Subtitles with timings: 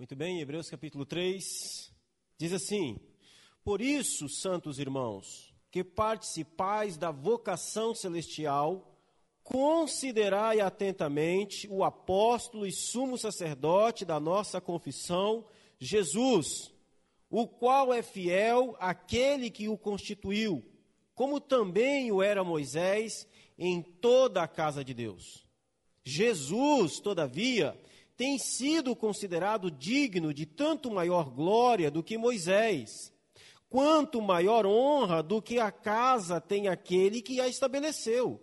[0.00, 1.92] Muito bem, Hebreus capítulo 3
[2.38, 2.98] diz assim:
[3.62, 8.98] Por isso, santos irmãos, que participais da vocação celestial,
[9.42, 15.44] considerai atentamente o apóstolo e sumo sacerdote da nossa confissão,
[15.78, 16.72] Jesus,
[17.28, 20.64] o qual é fiel àquele que o constituiu,
[21.14, 25.46] como também o era Moisés em toda a casa de Deus.
[26.02, 27.78] Jesus, todavia,
[28.20, 33.10] tem sido considerado digno de tanto maior glória do que Moisés,
[33.70, 38.38] quanto maior honra do que a casa tem aquele que a estabeleceu.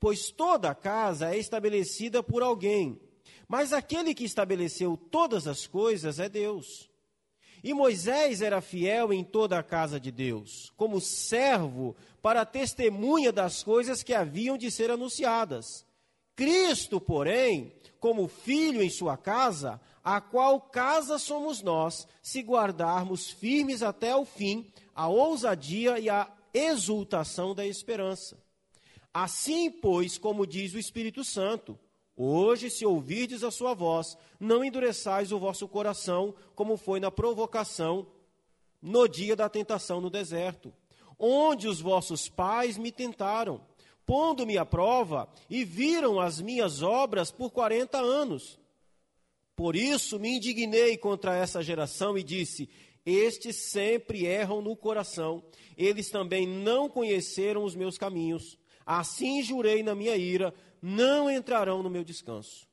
[0.00, 3.00] Pois toda casa é estabelecida por alguém,
[3.46, 6.90] mas aquele que estabeleceu todas as coisas é Deus.
[7.62, 13.62] E Moisés era fiel em toda a casa de Deus, como servo para testemunha das
[13.62, 15.86] coisas que haviam de ser anunciadas.
[16.38, 23.82] Cristo, porém, como filho em sua casa, a qual casa somos nós, se guardarmos firmes
[23.82, 28.40] até o fim a ousadia e a exultação da esperança.
[29.12, 31.76] Assim, pois, como diz o Espírito Santo,
[32.16, 38.06] hoje, se ouvirdes a sua voz, não endureçais o vosso coração, como foi na provocação
[38.80, 40.72] no dia da tentação no deserto,
[41.18, 43.60] onde os vossos pais me tentaram
[44.08, 48.58] pondo-me à prova, e viram as minhas obras por quarenta anos.
[49.54, 52.70] Por isso me indignei contra essa geração e disse:
[53.04, 55.44] Estes sempre erram no coração,
[55.76, 58.58] eles também não conheceram os meus caminhos.
[58.86, 62.66] Assim jurei na minha ira: não entrarão no meu descanso.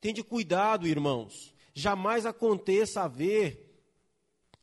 [0.00, 3.74] Tende cuidado, irmãos, jamais aconteça haver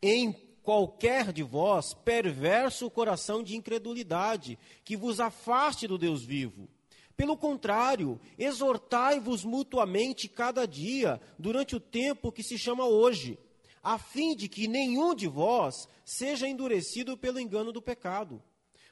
[0.02, 0.32] em
[0.68, 6.68] qualquer de vós perverso coração de incredulidade, que vos afaste do Deus vivo.
[7.16, 13.40] Pelo contrário, exortai-vos mutuamente cada dia, durante o tempo que se chama hoje,
[13.82, 18.44] a fim de que nenhum de vós seja endurecido pelo engano do pecado.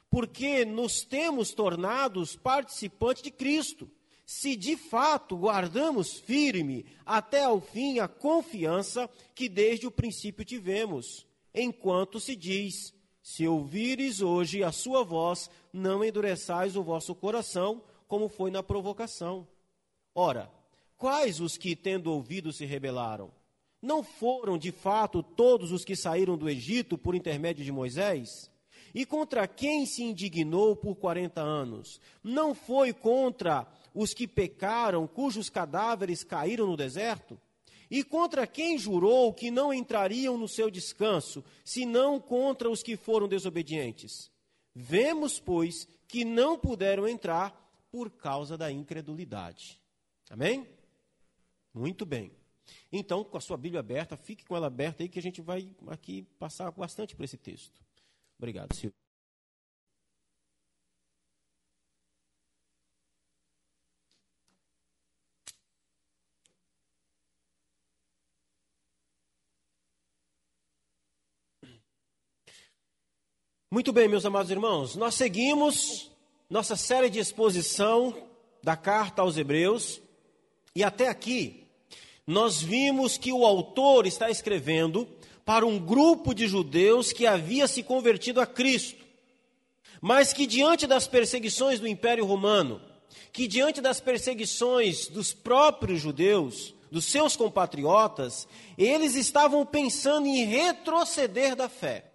[0.08, 3.86] Porque nos temos tornados participantes de Cristo,
[4.24, 11.25] se de fato guardamos firme até ao fim a confiança que desde o princípio tivemos
[11.56, 18.28] enquanto se diz: Se ouvires hoje a sua voz, não endureçais o vosso coração, como
[18.28, 19.48] foi na provocação.
[20.14, 20.50] Ora,
[20.96, 23.32] quais os que, tendo ouvido, se rebelaram?
[23.82, 28.50] Não foram, de fato, todos os que saíram do Egito por intermédio de Moisés?
[28.94, 32.00] E contra quem se indignou por quarenta anos?
[32.22, 37.38] Não foi contra os que pecaram, cujos cadáveres caíram no deserto?
[37.90, 43.28] E contra quem jurou que não entrariam no seu descanso, senão contra os que foram
[43.28, 44.30] desobedientes?
[44.74, 47.54] Vemos, pois, que não puderam entrar
[47.90, 49.80] por causa da incredulidade.
[50.28, 50.66] Amém?
[51.72, 52.32] Muito bem.
[52.90, 55.70] Então, com a sua Bíblia aberta, fique com ela aberta aí que a gente vai
[55.86, 57.80] aqui passar bastante por esse texto.
[58.38, 59.05] Obrigado, Silvio.
[73.68, 76.08] Muito bem, meus amados irmãos, nós seguimos
[76.48, 78.16] nossa série de exposição
[78.62, 80.00] da carta aos Hebreus
[80.72, 81.64] e até aqui
[82.24, 85.08] nós vimos que o autor está escrevendo
[85.44, 89.04] para um grupo de judeus que havia se convertido a Cristo,
[90.00, 92.80] mas que diante das perseguições do Império Romano,
[93.32, 98.46] que diante das perseguições dos próprios judeus, dos seus compatriotas,
[98.78, 102.12] eles estavam pensando em retroceder da fé.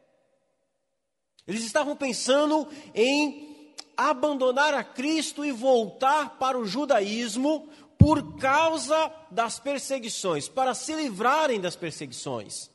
[1.47, 9.59] Eles estavam pensando em abandonar a Cristo e voltar para o judaísmo por causa das
[9.59, 12.72] perseguições, para se livrarem das perseguições.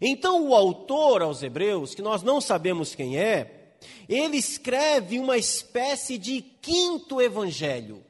[0.00, 3.74] Então, o autor aos Hebreus, que nós não sabemos quem é,
[4.08, 8.04] ele escreve uma espécie de quinto evangelho.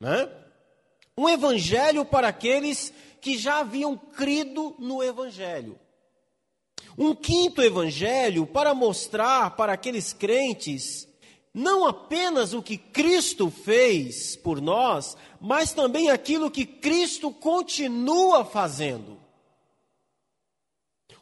[0.00, 0.30] Né?
[1.16, 5.78] Um evangelho para aqueles que já haviam crido no evangelho.
[6.96, 11.08] Um quinto evangelho para mostrar para aqueles crentes
[11.54, 19.20] não apenas o que Cristo fez por nós, mas também aquilo que Cristo continua fazendo.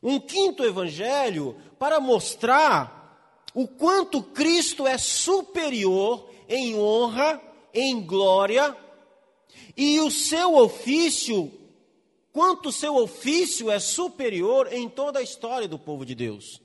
[0.02, 7.40] Um quinto evangelho para mostrar o quanto Cristo é superior em honra,
[7.74, 8.74] em glória,
[9.76, 11.52] e o seu ofício
[12.32, 16.60] quanto seu ofício é superior em toda a história do povo de Deus.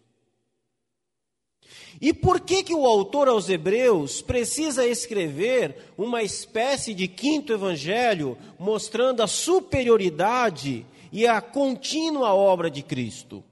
[1.99, 8.37] E por que que o autor aos Hebreus precisa escrever uma espécie de quinto evangelho
[8.59, 13.43] mostrando a superioridade e a contínua obra de Cristo.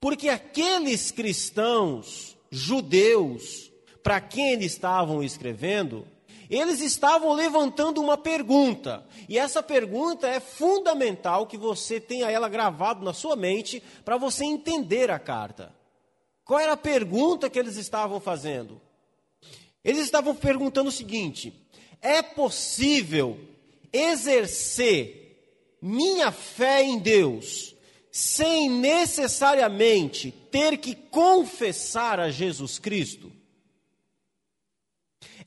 [0.00, 3.70] Porque aqueles cristãos judeus
[4.02, 6.06] para quem eles estavam escrevendo,
[6.48, 9.06] eles estavam levantando uma pergunta.
[9.28, 14.44] E essa pergunta é fundamental que você tenha ela gravado na sua mente para você
[14.44, 15.74] entender a carta.
[16.44, 18.80] Qual era a pergunta que eles estavam fazendo?
[19.84, 21.52] Eles estavam perguntando o seguinte:
[22.00, 23.38] é possível
[23.92, 27.74] exercer minha fé em Deus
[28.10, 33.30] sem necessariamente ter que confessar a Jesus Cristo?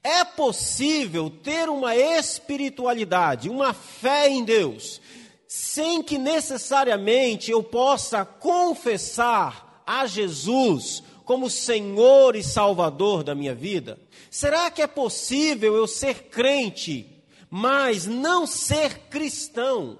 [0.03, 5.01] É possível ter uma espiritualidade, uma fé em Deus,
[5.47, 13.99] sem que necessariamente eu possa confessar a Jesus como Senhor e Salvador da minha vida?
[14.31, 17.05] Será que é possível eu ser crente,
[17.49, 19.99] mas não ser cristão?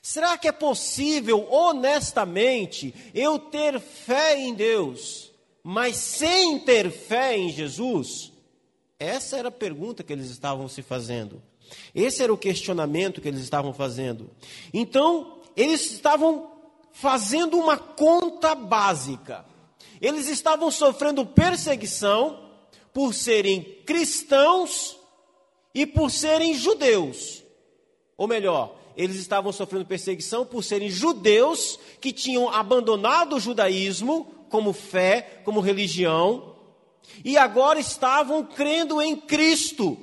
[0.00, 5.32] Será que é possível, honestamente, eu ter fé em Deus,
[5.64, 8.32] mas sem ter fé em Jesus?
[8.98, 11.42] Essa era a pergunta que eles estavam se fazendo.
[11.94, 14.30] Esse era o questionamento que eles estavam fazendo.
[14.72, 16.50] Então, eles estavam
[16.92, 19.44] fazendo uma conta básica.
[20.00, 22.40] Eles estavam sofrendo perseguição
[22.92, 24.96] por serem cristãos
[25.74, 27.42] e por serem judeus.
[28.16, 34.72] Ou melhor, eles estavam sofrendo perseguição por serem judeus que tinham abandonado o judaísmo como
[34.72, 36.55] fé, como religião,
[37.24, 39.98] e agora estavam crendo em Cristo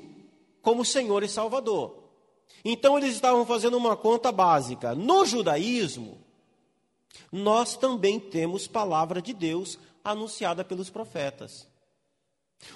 [0.62, 2.04] como Senhor e Salvador.
[2.64, 4.96] Então eles estavam fazendo uma conta básica.
[4.96, 6.18] No judaísmo,
[7.32, 11.68] nós também temos palavra de Deus anunciada pelos profetas.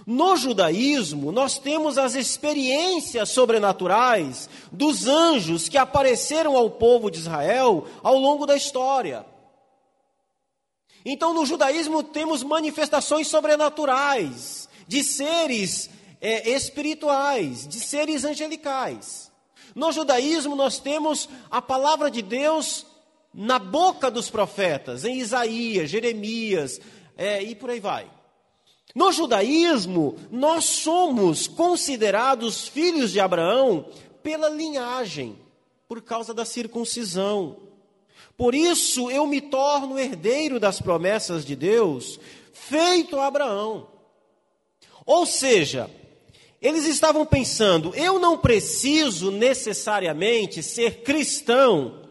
[0.05, 7.87] No judaísmo, nós temos as experiências sobrenaturais dos anjos que apareceram ao povo de Israel
[8.03, 9.25] ao longo da história.
[11.09, 15.89] Então, no judaísmo, temos manifestações sobrenaturais de seres
[16.19, 19.31] é, espirituais, de seres angelicais.
[19.73, 22.85] No judaísmo, nós temos a palavra de Deus
[23.33, 26.81] na boca dos profetas, em Isaías, Jeremias
[27.15, 28.11] é, e por aí vai.
[28.93, 33.85] No judaísmo, nós somos considerados filhos de Abraão
[34.21, 35.39] pela linhagem,
[35.87, 37.66] por causa da circuncisão.
[38.37, 42.19] Por isso eu me torno herdeiro das promessas de Deus,
[42.53, 43.87] feito a Abraão.
[45.07, 45.89] Ou seja,
[46.61, 52.01] eles estavam pensando: eu não preciso necessariamente ser cristão,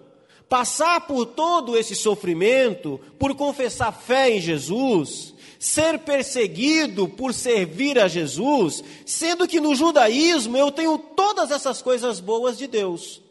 [0.48, 8.08] passar por todo esse sofrimento, por confessar fé em Jesus, ser perseguido por servir a
[8.08, 13.25] Jesus, sendo que no judaísmo eu tenho todas essas coisas boas de Deus.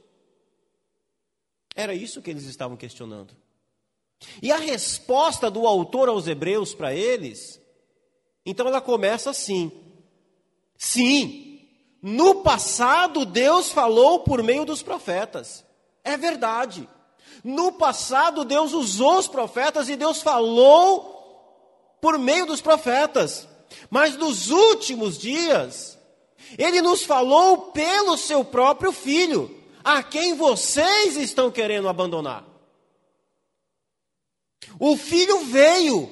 [1.75, 3.35] Era isso que eles estavam questionando.
[4.41, 7.61] E a resposta do autor aos Hebreus para eles,
[8.45, 9.69] então ela começa assim:
[10.77, 11.67] sim,
[12.01, 15.65] no passado Deus falou por meio dos profetas.
[16.03, 16.87] É verdade.
[17.43, 23.47] No passado Deus usou os profetas e Deus falou por meio dos profetas.
[23.89, 25.97] Mas nos últimos dias,
[26.57, 32.43] Ele nos falou pelo seu próprio Filho a quem vocês estão querendo abandonar.
[34.79, 36.09] O filho veio,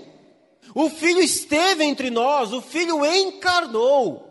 [0.75, 4.29] o filho esteve entre nós, o filho encarnou.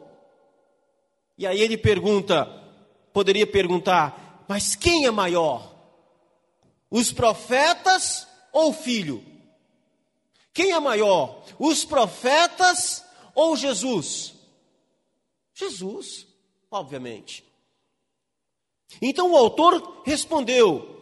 [1.36, 2.46] E aí ele pergunta,
[3.12, 5.74] poderia perguntar, mas quem é maior?
[6.88, 9.24] Os profetas ou o filho?
[10.54, 11.42] Quem é maior?
[11.58, 14.34] Os profetas ou Jesus?
[15.52, 16.28] Jesus,
[16.70, 17.51] obviamente.
[19.00, 21.00] Então o autor respondeu: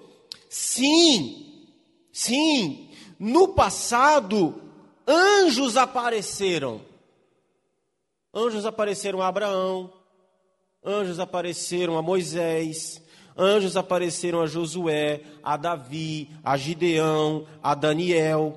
[0.48, 1.66] sim,
[2.12, 4.60] sim, no passado
[5.06, 6.80] anjos apareceram.
[8.32, 9.92] Anjos apareceram a Abraão,
[10.84, 13.02] anjos apareceram a Moisés,
[13.36, 18.56] anjos apareceram a Josué, a Davi, a Gideão, a Daniel.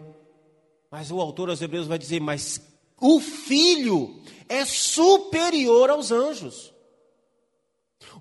[0.91, 2.61] Mas o autor aos Hebreus vai dizer: mas
[2.99, 6.72] o filho é superior aos anjos.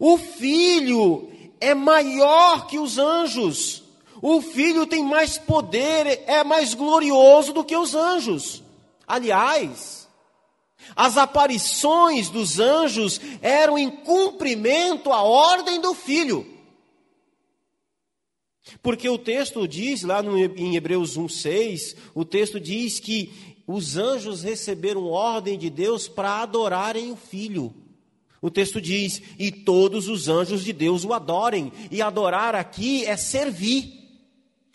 [0.04, 1.30] O filho
[1.60, 3.84] é maior que os anjos.
[4.20, 8.64] O filho tem mais poder, é mais glorioso do que os anjos.
[9.06, 10.08] Aliás,
[10.96, 16.44] as aparições dos anjos eram em cumprimento à ordem do filho.
[18.82, 24.42] Porque o texto diz, lá no, em Hebreus 1,6, o texto diz que os anjos
[24.42, 27.72] receberam ordem de Deus para adorarem o filho.
[28.42, 31.72] O texto diz: E todos os anjos de Deus o adorem.
[31.92, 34.02] E adorar aqui é servir.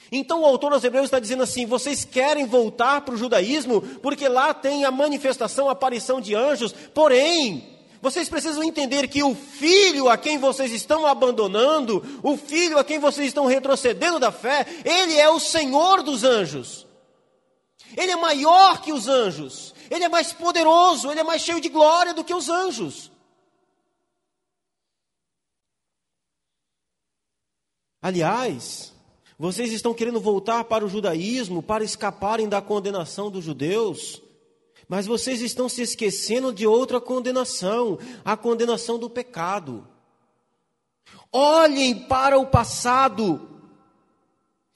[0.09, 4.29] Então o autor aos Hebreus está dizendo assim: vocês querem voltar para o judaísmo, porque
[4.29, 10.07] lá tem a manifestação, a aparição de anjos, porém, vocês precisam entender que o filho
[10.07, 15.15] a quem vocês estão abandonando, o filho a quem vocês estão retrocedendo da fé, ele
[15.15, 16.87] é o Senhor dos anjos.
[17.97, 21.69] Ele é maior que os anjos, ele é mais poderoso, ele é mais cheio de
[21.69, 23.11] glória do que os anjos.
[28.01, 28.93] Aliás,
[29.39, 34.21] vocês estão querendo voltar para o judaísmo para escaparem da condenação dos judeus,
[34.87, 39.87] mas vocês estão se esquecendo de outra condenação, a condenação do pecado.
[41.31, 43.49] Olhem para o passado.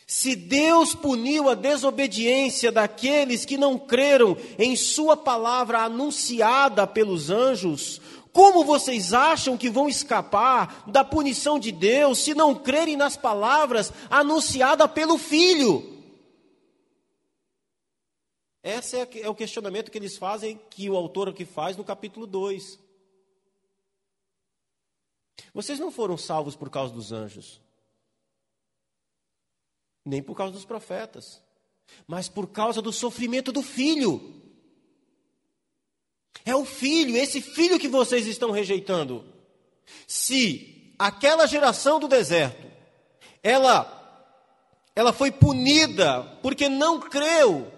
[0.06, 8.02] Se Deus puniu a desobediência daqueles que não creram em Sua palavra anunciada pelos anjos,
[8.34, 13.92] como vocês acham que vão escapar da punição de Deus se não crerem nas palavras
[14.10, 15.92] anunciadas pelo Filho?
[18.64, 22.28] Esse é, é o questionamento que eles fazem, que o autor aqui faz no capítulo
[22.28, 22.80] 2.
[25.54, 27.60] Vocês não foram salvos por causa dos anjos,
[30.06, 31.42] nem por causa dos profetas,
[32.08, 34.41] mas por causa do sofrimento do filho.
[36.46, 39.24] É o filho, esse filho que vocês estão rejeitando.
[40.08, 42.68] Se aquela geração do deserto,
[43.44, 43.98] ela
[44.96, 47.72] ela foi punida porque não creu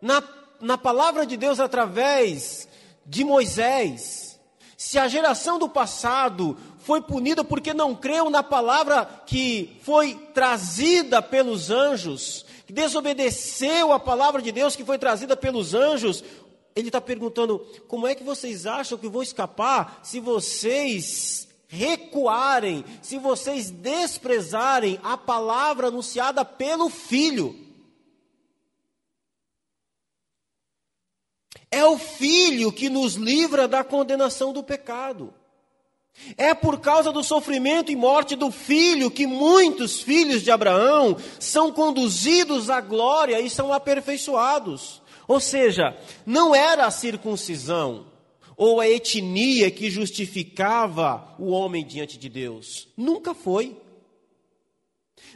[0.00, 0.22] na,
[0.60, 2.66] na palavra de Deus através
[3.04, 4.40] de Moisés.
[4.76, 11.22] Se a geração do passado foi punida porque não creu na palavra que foi trazida
[11.22, 16.24] pelos anjos, que desobedeceu a palavra de Deus que foi trazida pelos anjos,
[16.74, 23.18] ele está perguntando: como é que vocês acham que vão escapar se vocês recuarem, se
[23.18, 27.58] vocês desprezarem a palavra anunciada pelo Filho?
[31.70, 35.34] É o Filho que nos livra da condenação do pecado.
[36.36, 41.72] É por causa do sofrimento e morte do filho que muitos filhos de Abraão são
[41.72, 45.02] conduzidos à glória e são aperfeiçoados.
[45.26, 48.06] Ou seja, não era a circuncisão
[48.56, 52.88] ou a etnia que justificava o homem diante de Deus.
[52.96, 53.76] Nunca foi.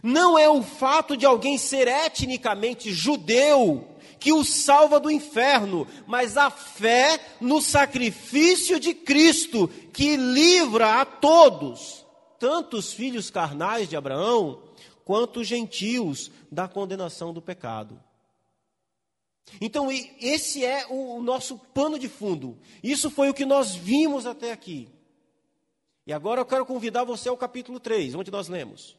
[0.02, 3.88] Não é o fato de alguém ser etnicamente judeu
[4.20, 11.04] que o salva do inferno, mas a fé no sacrifício de Cristo que livra a
[11.04, 12.04] todos,
[12.38, 14.62] tanto os filhos carnais de Abraão,
[15.04, 17.98] quanto os gentios da condenação do pecado.
[19.60, 22.58] Então, esse é o nosso pano de fundo.
[22.82, 24.88] Isso foi o que nós vimos até aqui.
[26.06, 28.96] E agora eu quero convidar você ao capítulo 3, onde nós lemos.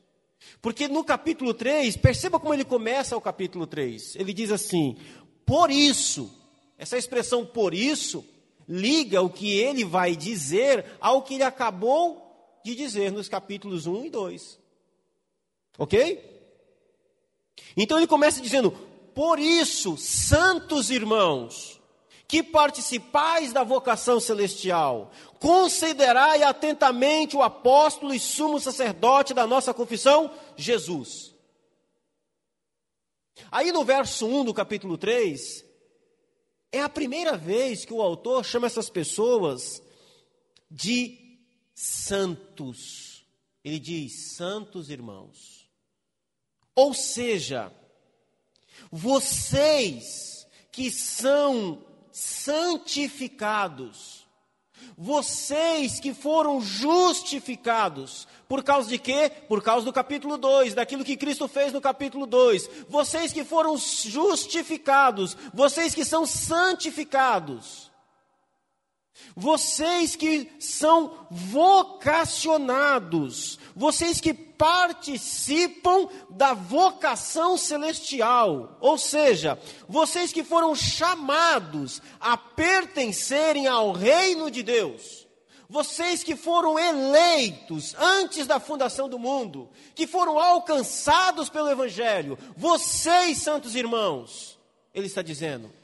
[0.61, 4.15] Porque no capítulo 3, perceba como ele começa o capítulo 3.
[4.15, 4.97] Ele diz assim:
[5.45, 6.31] Por isso,
[6.77, 8.25] essa expressão por isso,
[8.67, 14.05] liga o que ele vai dizer ao que ele acabou de dizer nos capítulos 1
[14.05, 14.59] e 2.
[15.77, 16.29] Ok?
[17.75, 18.71] Então ele começa dizendo:
[19.19, 21.77] por isso, santos irmãos,
[22.25, 25.11] que participais da vocação celestial,
[25.41, 31.35] considerai atentamente o apóstolo e sumo sacerdote da nossa confissão, Jesus.
[33.51, 35.65] Aí no verso 1 do capítulo 3,
[36.71, 39.83] é a primeira vez que o autor chama essas pessoas
[40.71, 41.41] de
[41.75, 43.25] santos.
[43.65, 45.69] Ele diz: santos irmãos.
[46.73, 47.69] Ou seja,
[48.91, 54.27] vocês que são santificados,
[54.97, 59.31] vocês que foram justificados, por causa de quê?
[59.47, 62.69] Por causa do capítulo 2, daquilo que Cristo fez no capítulo 2.
[62.89, 67.88] Vocês que foram justificados, vocês que são santificados,
[69.35, 79.57] vocês que são vocacionados, vocês que participam da vocação celestial, ou seja,
[79.87, 85.25] vocês que foram chamados a pertencerem ao reino de Deus,
[85.69, 93.37] vocês que foram eleitos antes da fundação do mundo, que foram alcançados pelo Evangelho, vocês,
[93.37, 94.59] santos irmãos,
[94.93, 95.78] ele está dizendo.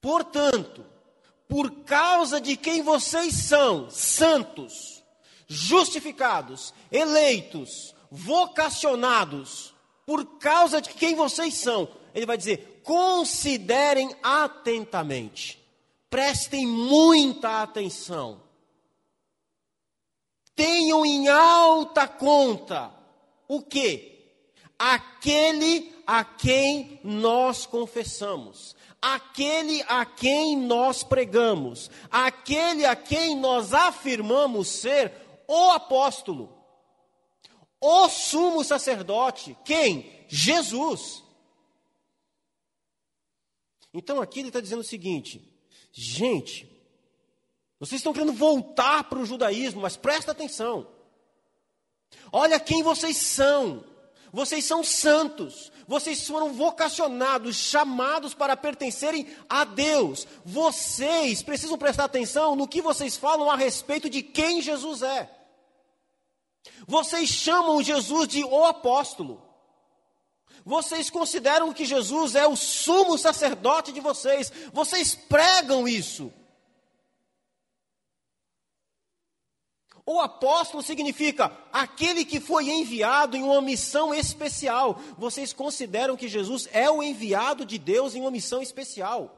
[0.00, 0.84] Portanto,
[1.48, 5.02] por causa de quem vocês são, santos,
[5.46, 9.74] justificados, eleitos, vocacionados,
[10.06, 11.88] por causa de quem vocês são.
[12.14, 15.58] Ele vai dizer: considerem atentamente.
[16.10, 18.40] prestem muita atenção.
[20.54, 22.90] Tenham em alta conta
[23.46, 24.32] o que?
[24.78, 34.68] Aquele a quem nós confessamos, aquele a quem nós pregamos, aquele a quem nós afirmamos
[34.68, 35.12] ser
[35.46, 36.52] o apóstolo,
[37.80, 39.56] o sumo sacerdote.
[39.64, 40.24] Quem?
[40.28, 41.22] Jesus.
[43.94, 45.42] Então aqui ele está dizendo o seguinte:
[45.92, 46.70] gente,
[47.80, 50.86] vocês estão querendo voltar para o judaísmo, mas presta atenção.
[52.32, 53.84] Olha quem vocês são.
[54.32, 55.72] Vocês são santos.
[55.88, 60.26] Vocês foram vocacionados, chamados para pertencerem a Deus.
[60.44, 65.30] Vocês precisam prestar atenção no que vocês falam a respeito de quem Jesus é.
[66.86, 69.42] Vocês chamam Jesus de o apóstolo.
[70.62, 74.52] Vocês consideram que Jesus é o sumo sacerdote de vocês.
[74.74, 76.30] Vocês pregam isso.
[80.10, 84.98] O apóstolo significa aquele que foi enviado em uma missão especial.
[85.18, 89.36] Vocês consideram que Jesus é o enviado de Deus em uma missão especial.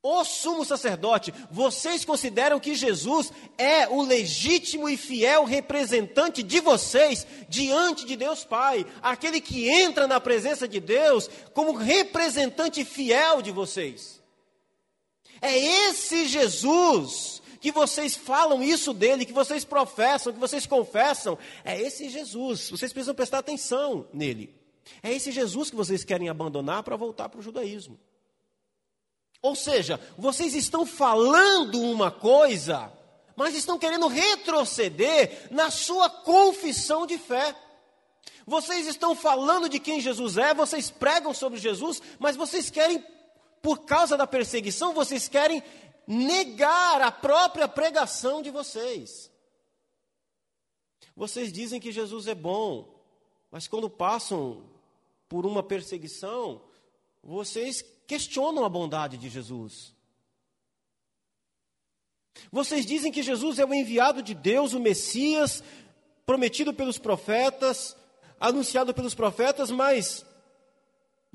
[0.00, 7.26] O sumo sacerdote, vocês consideram que Jesus é o legítimo e fiel representante de vocês
[7.48, 13.50] diante de Deus Pai, aquele que entra na presença de Deus como representante fiel de
[13.50, 14.22] vocês.
[15.42, 21.80] É esse Jesus que vocês falam isso dele, que vocês professam, que vocês confessam, é
[21.80, 22.70] esse Jesus.
[22.70, 24.54] Vocês precisam prestar atenção nele.
[25.02, 27.98] É esse Jesus que vocês querem abandonar para voltar para o judaísmo.
[29.42, 32.92] Ou seja, vocês estão falando uma coisa,
[33.36, 37.54] mas estão querendo retroceder na sua confissão de fé.
[38.46, 43.04] Vocês estão falando de quem Jesus é, vocês pregam sobre Jesus, mas vocês querem,
[43.60, 45.62] por causa da perseguição, vocês querem
[46.06, 49.30] negar a própria pregação de vocês.
[51.16, 52.94] Vocês dizem que Jesus é bom,
[53.50, 54.62] mas quando passam
[55.28, 56.60] por uma perseguição,
[57.22, 59.94] vocês questionam a bondade de Jesus.
[62.52, 65.64] Vocês dizem que Jesus é o enviado de Deus, o Messias,
[66.26, 67.96] prometido pelos profetas,
[68.38, 70.25] anunciado pelos profetas, mas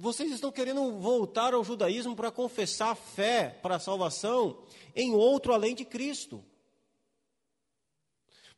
[0.01, 4.63] vocês estão querendo voltar ao judaísmo para confessar fé para a salvação
[4.95, 6.43] em outro além de Cristo.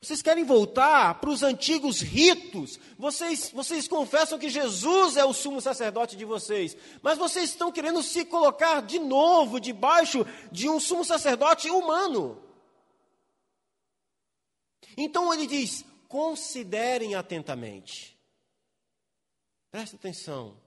[0.02, 2.80] Vocês querem voltar para os antigos ritos.
[2.98, 6.78] Vocês, vocês confessam que Jesus é o sumo sacerdote de vocês.
[7.02, 12.42] Mas vocês estão querendo se colocar de novo debaixo de um sumo sacerdote humano.
[14.96, 18.18] Então ele diz: considerem atentamente.
[19.72, 20.63] Presta atenção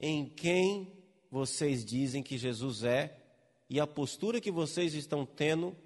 [0.00, 0.92] em quem
[1.30, 3.18] vocês dizem que Jesus é
[3.68, 5.76] e a postura que vocês estão tendo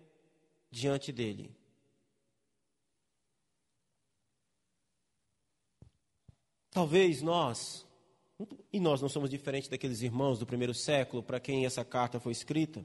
[0.71, 1.55] diante dele.
[6.71, 7.87] Talvez nós,
[8.73, 12.33] e nós não somos diferentes daqueles irmãos do primeiro século para quem essa carta foi
[12.33, 12.85] escrita.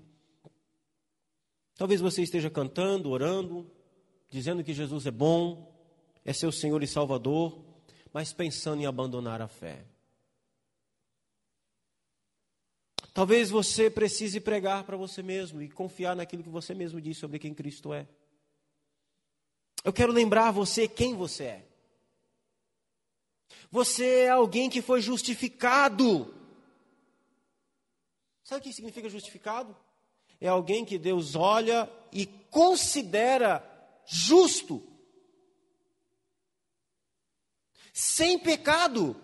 [1.75, 3.69] Talvez você esteja cantando, orando,
[4.29, 5.73] dizendo que Jesus é bom,
[6.25, 7.63] é seu Senhor e Salvador,
[8.11, 9.85] mas pensando em abandonar a fé.
[13.17, 17.39] Talvez você precise pregar para você mesmo e confiar naquilo que você mesmo diz sobre
[17.39, 18.08] quem Cristo é.
[19.84, 21.65] Eu quero lembrar você quem você é.
[23.71, 26.32] Você é alguém que foi justificado.
[28.43, 29.75] Sabe o que significa justificado?
[30.39, 33.67] É alguém que Deus olha e considera
[34.06, 34.88] justo,
[37.91, 39.19] sem pecado.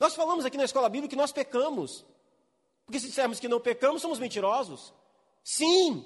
[0.00, 2.04] Nós falamos aqui na escola bíblica que nós pecamos.
[2.84, 4.92] Porque se dissermos que não pecamos, somos mentirosos.
[5.42, 6.04] Sim,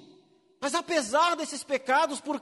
[0.59, 2.41] mas apesar desses pecados, por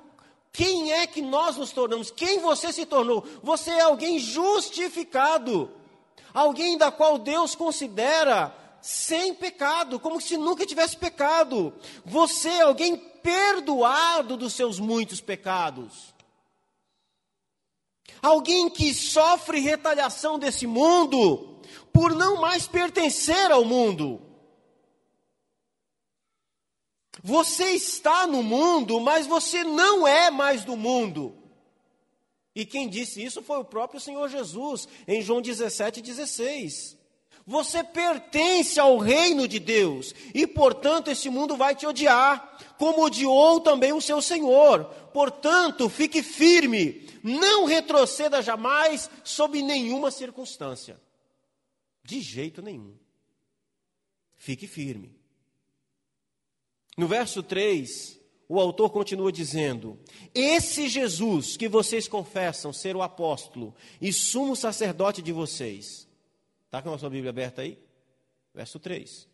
[0.51, 2.09] quem é que nós nos tornamos?
[2.09, 3.23] Quem você se tornou?
[3.43, 5.71] Você é alguém justificado,
[6.33, 11.73] alguém da qual Deus considera sem pecado, como se nunca tivesse pecado.
[12.05, 16.15] Você é alguém perdoado dos seus muitos pecados.
[18.21, 21.59] Alguém que sofre retaliação desse mundo
[21.93, 24.26] por não mais pertencer ao mundo.
[27.23, 31.35] Você está no mundo, mas você não é mais do mundo.
[32.55, 36.97] E quem disse isso foi o próprio Senhor Jesus, em João 17, 16.
[37.45, 43.61] Você pertence ao reino de Deus, e portanto esse mundo vai te odiar, como odiou
[43.61, 44.83] também o seu Senhor.
[45.13, 50.99] Portanto, fique firme, não retroceda jamais sob nenhuma circunstância.
[52.03, 52.95] De jeito nenhum.
[54.35, 55.16] fique firme.
[56.97, 59.99] No verso 3, o autor continua dizendo:
[60.33, 66.07] Esse Jesus que vocês confessam ser o apóstolo e sumo sacerdote de vocês.
[66.65, 67.77] Está com a sua Bíblia aberta aí?
[68.53, 69.27] Verso 3.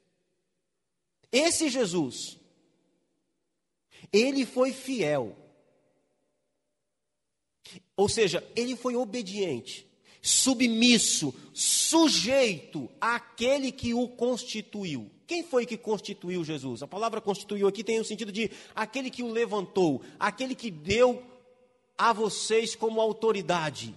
[1.32, 2.38] Esse Jesus,
[4.12, 5.38] ele foi fiel.
[7.95, 9.88] Ou seja, ele foi obediente,
[10.21, 15.10] submisso, sujeito àquele que o constituiu.
[15.34, 16.84] Quem foi que constituiu Jesus?
[16.84, 21.24] A palavra constituiu aqui tem o sentido de aquele que o levantou, aquele que deu
[21.98, 23.96] a vocês como autoridade.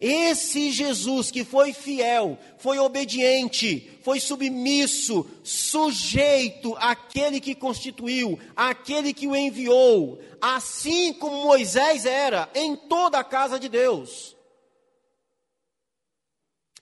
[0.00, 9.26] Esse Jesus que foi fiel, foi obediente, foi submisso, sujeito àquele que constituiu, àquele que
[9.26, 14.35] o enviou, assim como Moisés era em toda a casa de Deus.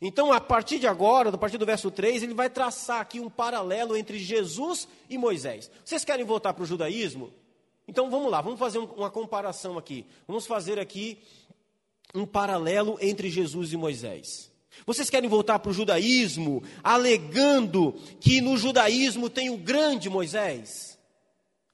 [0.00, 3.30] Então, a partir de agora, a partir do verso 3, ele vai traçar aqui um
[3.30, 5.70] paralelo entre Jesus e Moisés.
[5.84, 7.32] Vocês querem voltar para o judaísmo?
[7.86, 10.06] Então vamos lá, vamos fazer uma comparação aqui.
[10.26, 11.18] Vamos fazer aqui
[12.14, 14.50] um paralelo entre Jesus e Moisés.
[14.86, 20.93] Vocês querem voltar para o judaísmo, alegando que no judaísmo tem o grande Moisés?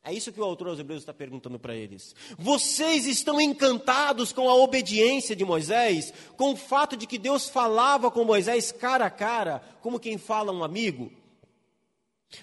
[0.03, 2.15] É isso que o autor aos Hebreus está perguntando para eles.
[2.39, 8.11] Vocês estão encantados com a obediência de Moisés, com o fato de que Deus falava
[8.11, 11.13] com Moisés cara a cara, como quem fala a um amigo?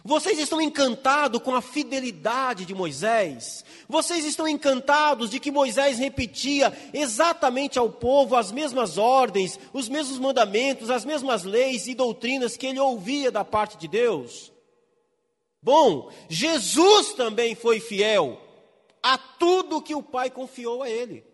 [0.03, 3.63] Vocês estão encantados com a fidelidade de Moisés?
[3.87, 10.19] Vocês estão encantados de que Moisés repetia exatamente ao povo as mesmas ordens, os mesmos
[10.19, 14.51] mandamentos, as mesmas leis e doutrinas que ele ouvia da parte de Deus?
[15.61, 18.41] Bom, Jesus também foi fiel
[19.01, 21.25] a tudo que o Pai confiou a ele.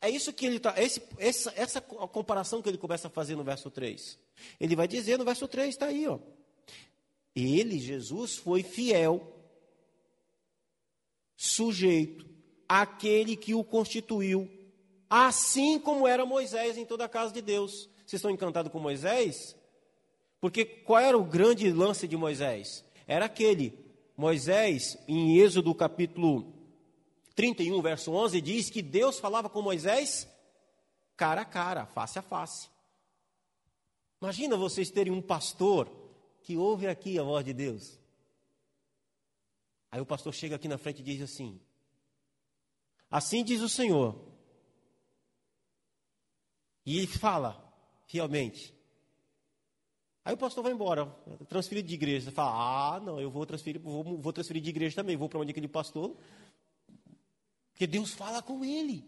[0.00, 3.70] É isso que ele está, essa, essa comparação que ele começa a fazer no verso
[3.70, 4.18] 3.
[4.60, 6.18] Ele vai dizer no verso 3, está aí, ó.
[7.34, 9.34] Ele, Jesus, foi fiel,
[11.36, 12.28] sujeito
[12.68, 14.48] àquele que o constituiu,
[15.08, 17.88] assim como era Moisés em toda a casa de Deus.
[18.04, 19.56] Vocês estão encantados com Moisés?
[20.40, 22.84] Porque qual era o grande lance de Moisés?
[23.06, 23.82] Era aquele.
[24.16, 26.54] Moisés, em Êxodo capítulo
[27.34, 30.28] 31, verso 11, diz que Deus falava com Moisés
[31.16, 32.68] cara a cara, face a face.
[34.20, 35.90] Imagina vocês terem um pastor
[36.42, 37.98] que ouve aqui a voz de Deus.
[39.90, 41.60] Aí o pastor chega aqui na frente e diz assim:
[43.10, 44.20] Assim diz o Senhor.
[46.86, 47.72] E ele fala
[48.06, 48.73] fielmente:
[50.24, 51.06] Aí o pastor vai embora,
[51.48, 52.26] transferido de igreja.
[52.26, 55.38] Você fala, ah, não, eu vou transferir, vou, vou transferir de igreja também, vou para
[55.38, 56.16] onde aquele pastor.
[57.72, 59.04] Porque Deus fala com ele.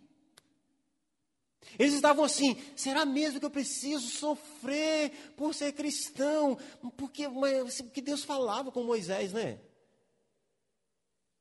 [1.79, 6.59] Eles estavam assim, será mesmo que eu preciso sofrer por ser cristão?
[6.97, 9.59] Porque, mas, porque Deus falava com Moisés, né?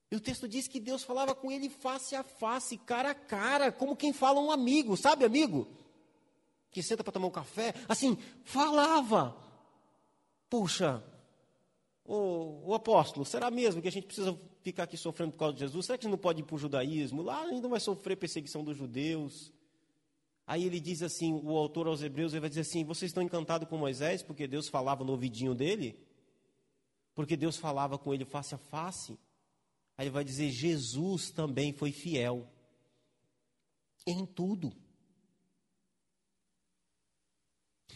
[0.10, 3.72] E o texto diz que Deus falava com ele face a face, cara a cara,
[3.72, 5.68] como quem fala um amigo, sabe, amigo?
[6.72, 9.45] Que senta para tomar um café, assim, falava.
[10.50, 11.04] Puxa,
[12.04, 15.60] o, o, apóstolo, será mesmo que a gente precisa ficar aqui sofrendo por causa de
[15.62, 15.86] Jesus?
[15.86, 17.24] Será que a gente não pode ir para o judaísmo?
[17.24, 19.52] Lá ainda vai sofrer perseguição dos judeus.
[20.46, 23.68] Aí ele diz assim, o autor aos Hebreus, ele vai dizer assim: vocês estão encantados
[23.68, 26.00] com Moisés porque Deus falava no ouvidinho dele?
[27.16, 29.18] Porque Deus falava com ele face a face?
[29.98, 32.48] Aí ele vai dizer: Jesus também foi fiel
[34.06, 34.72] em tudo.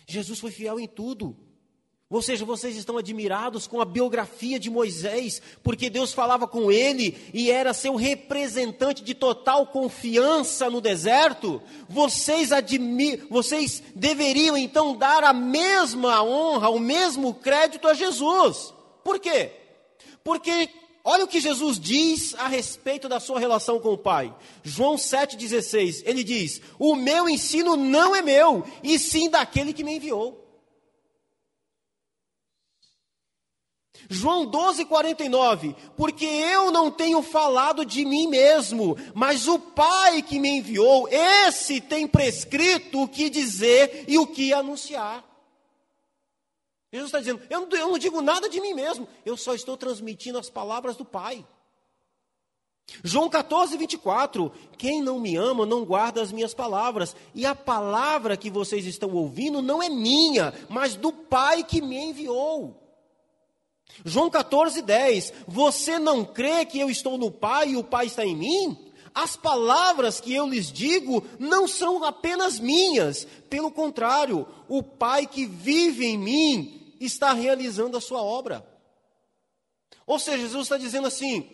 [0.07, 1.48] Jesus foi fiel em tudo.
[2.11, 7.15] Ou seja, vocês estão admirados com a biografia de Moisés, porque Deus falava com ele
[7.31, 11.61] e era seu representante de total confiança no deserto.
[11.87, 12.49] Vocês,
[13.29, 18.73] vocês deveriam então dar a mesma honra, o mesmo crédito a Jesus.
[19.03, 19.51] Por quê?
[20.23, 20.67] Porque
[21.03, 24.35] olha o que Jesus diz a respeito da sua relação com o Pai.
[24.63, 29.97] João 7,16, ele diz: O meu ensino não é meu, e sim daquele que me
[29.97, 30.48] enviou.
[34.11, 35.75] João 12, 49.
[35.95, 41.79] Porque eu não tenho falado de mim mesmo, mas o Pai que me enviou, esse
[41.79, 45.23] tem prescrito o que dizer e o que anunciar.
[46.91, 49.77] Jesus está dizendo: eu não, eu não digo nada de mim mesmo, eu só estou
[49.77, 51.45] transmitindo as palavras do Pai.
[53.03, 58.35] João 14, 24: Quem não me ama não guarda as minhas palavras, e a palavra
[58.35, 62.88] que vocês estão ouvindo não é minha, mas do Pai que me enviou.
[64.05, 65.33] João 14, 10.
[65.47, 68.91] Você não crê que eu estou no Pai e o Pai está em mim?
[69.13, 75.45] As palavras que eu lhes digo não são apenas minhas, pelo contrário, o Pai que
[75.45, 78.65] vive em mim está realizando a sua obra.
[80.05, 81.49] Ou seja, Jesus está dizendo assim: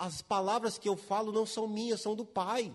[0.00, 2.74] as palavras que eu falo não são minhas, são do Pai.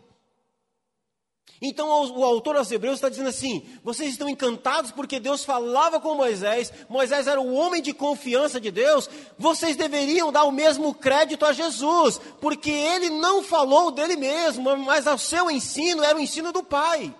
[1.61, 6.13] Então o autor aos Hebreus está dizendo assim: vocês estão encantados porque Deus falava com
[6.15, 11.45] Moisés, Moisés era o homem de confiança de Deus, vocês deveriam dar o mesmo crédito
[11.45, 16.51] a Jesus, porque ele não falou dele mesmo, mas o seu ensino era o ensino
[16.51, 17.15] do Pai.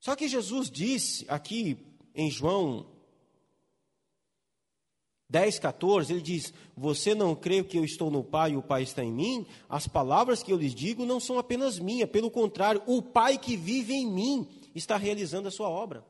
[0.00, 1.76] Só que Jesus disse aqui
[2.14, 2.97] em João
[5.30, 8.82] 10, 14, ele diz: Você não crê que eu estou no Pai e o Pai
[8.82, 9.46] está em mim?
[9.68, 13.56] As palavras que eu lhes digo não são apenas minhas, pelo contrário, o Pai que
[13.56, 16.04] vive em mim está realizando a sua obra.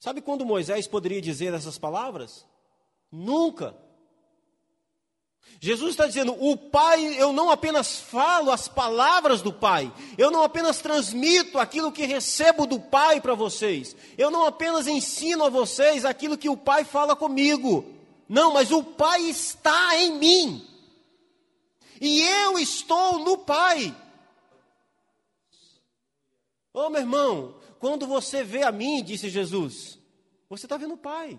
[0.00, 2.46] Sabe quando Moisés poderia dizer essas palavras?
[3.10, 3.76] Nunca.
[5.60, 10.42] Jesus está dizendo: o Pai, eu não apenas falo as palavras do Pai, eu não
[10.42, 16.04] apenas transmito aquilo que recebo do Pai para vocês, eu não apenas ensino a vocês
[16.04, 17.84] aquilo que o Pai fala comigo,
[18.28, 20.68] não, mas o Pai está em mim,
[22.00, 23.96] e eu estou no Pai.
[26.74, 29.98] Ô oh, meu irmão, quando você vê a mim, disse Jesus,
[30.48, 31.38] você está vendo o Pai.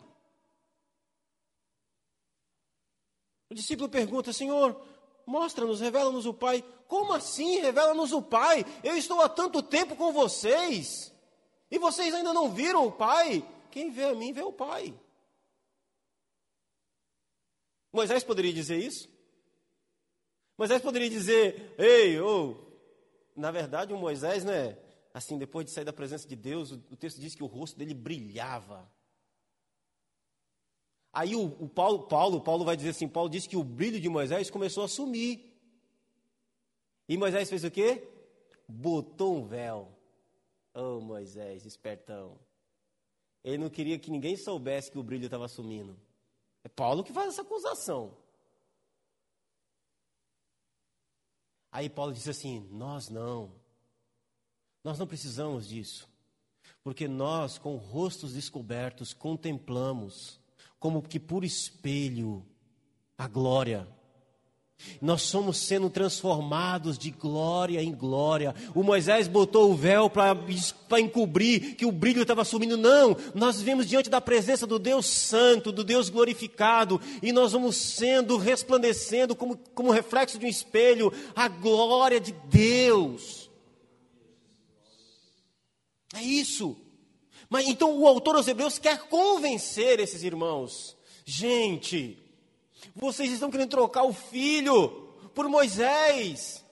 [3.55, 4.77] O discípulo pergunta: Senhor,
[5.25, 6.61] mostra-nos, revela-nos o Pai.
[6.89, 8.65] Como assim revela-nos o Pai?
[8.83, 11.15] Eu estou há tanto tempo com vocês
[11.71, 13.47] e vocês ainda não viram o Pai.
[13.71, 14.93] Quem vê a mim vê o Pai.
[17.93, 19.07] Moisés poderia dizer isso?
[20.57, 22.57] Moisés poderia dizer: Ei, oh,
[23.37, 24.77] na verdade, o Moisés, né?
[25.13, 27.93] Assim, depois de sair da presença de Deus, o texto diz que o rosto dele
[27.93, 28.93] brilhava.
[31.15, 34.09] Aí o, o Paulo, Paulo, Paulo vai dizer assim, Paulo disse que o brilho de
[34.09, 35.49] Moisés começou a sumir.
[37.07, 38.05] E Moisés fez o quê?
[38.67, 39.87] Botou um véu.
[40.73, 42.37] Oh, Moisés, espertão.
[43.45, 45.97] Ele não queria que ninguém soubesse que o brilho estava sumindo.
[46.65, 48.17] É Paulo que faz essa acusação.
[51.71, 53.53] Aí Paulo diz assim: Nós não.
[54.83, 56.09] Nós não precisamos disso.
[56.83, 60.43] Porque nós, com rostos descobertos, contemplamos
[60.79, 62.45] como que por espelho
[63.17, 63.87] a glória.
[65.01, 68.53] Nós somos sendo transformados de glória em glória.
[68.73, 70.35] O Moisés botou o véu para
[70.99, 72.75] encobrir que o brilho estava sumindo.
[72.75, 77.75] Não, nós vivemos diante da presença do Deus Santo, do Deus glorificado, e nós vamos
[77.77, 83.49] sendo, resplandecendo como, como reflexo de um espelho, a glória de Deus.
[86.13, 86.77] É isso.
[87.49, 90.95] Mas então o autor aos Hebreus quer convencer esses irmãos.
[91.25, 92.17] Gente,
[92.95, 94.89] vocês estão querendo trocar o filho
[95.33, 96.63] por Moisés.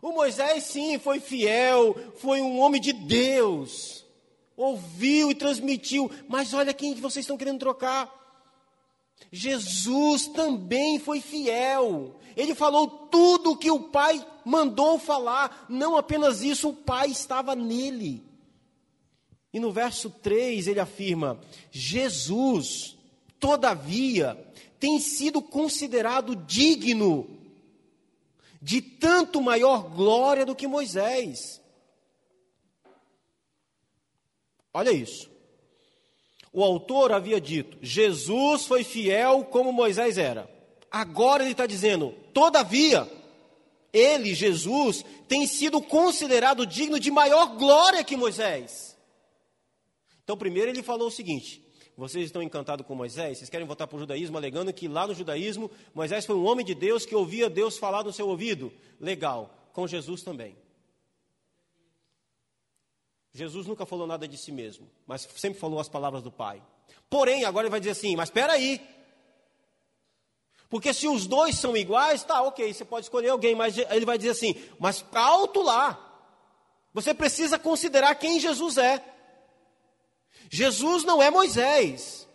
[0.00, 4.04] O Moisés, sim, foi fiel, foi um homem de Deus,
[4.56, 8.16] ouviu e transmitiu, mas olha quem vocês estão querendo trocar.
[9.32, 16.42] Jesus também foi fiel, ele falou tudo o que o Pai mandou falar, não apenas
[16.42, 18.27] isso, o Pai estava nele.
[19.52, 22.96] E no verso 3 ele afirma: Jesus,
[23.40, 24.38] todavia,
[24.78, 27.28] tem sido considerado digno
[28.60, 31.60] de tanto maior glória do que Moisés.
[34.72, 35.30] Olha isso.
[36.52, 40.48] O autor havia dito: Jesus foi fiel como Moisés era.
[40.90, 43.10] Agora ele está dizendo: todavia,
[43.92, 48.87] ele, Jesus, tem sido considerado digno de maior glória que Moisés.
[50.28, 51.64] Então, primeiro ele falou o seguinte:
[51.96, 53.38] vocês estão encantados com Moisés?
[53.38, 56.66] Vocês querem voltar para o judaísmo, alegando que lá no judaísmo Moisés foi um homem
[56.66, 58.70] de Deus que ouvia Deus falar no seu ouvido?
[59.00, 60.54] Legal, com Jesus também.
[63.32, 66.62] Jesus nunca falou nada de si mesmo, mas sempre falou as palavras do Pai.
[67.08, 68.86] Porém, agora ele vai dizer assim: mas espera aí.
[70.68, 74.18] Porque se os dois são iguais, tá, ok, você pode escolher alguém, mas ele vai
[74.18, 76.04] dizer assim: mas alto lá.
[76.92, 79.14] Você precisa considerar quem Jesus é.
[80.50, 82.28] Jesus não é Moisés.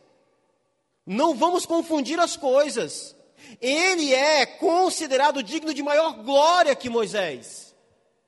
[1.06, 3.16] Não vamos confundir as coisas.
[3.60, 7.76] Ele é considerado digno de maior glória que Moisés.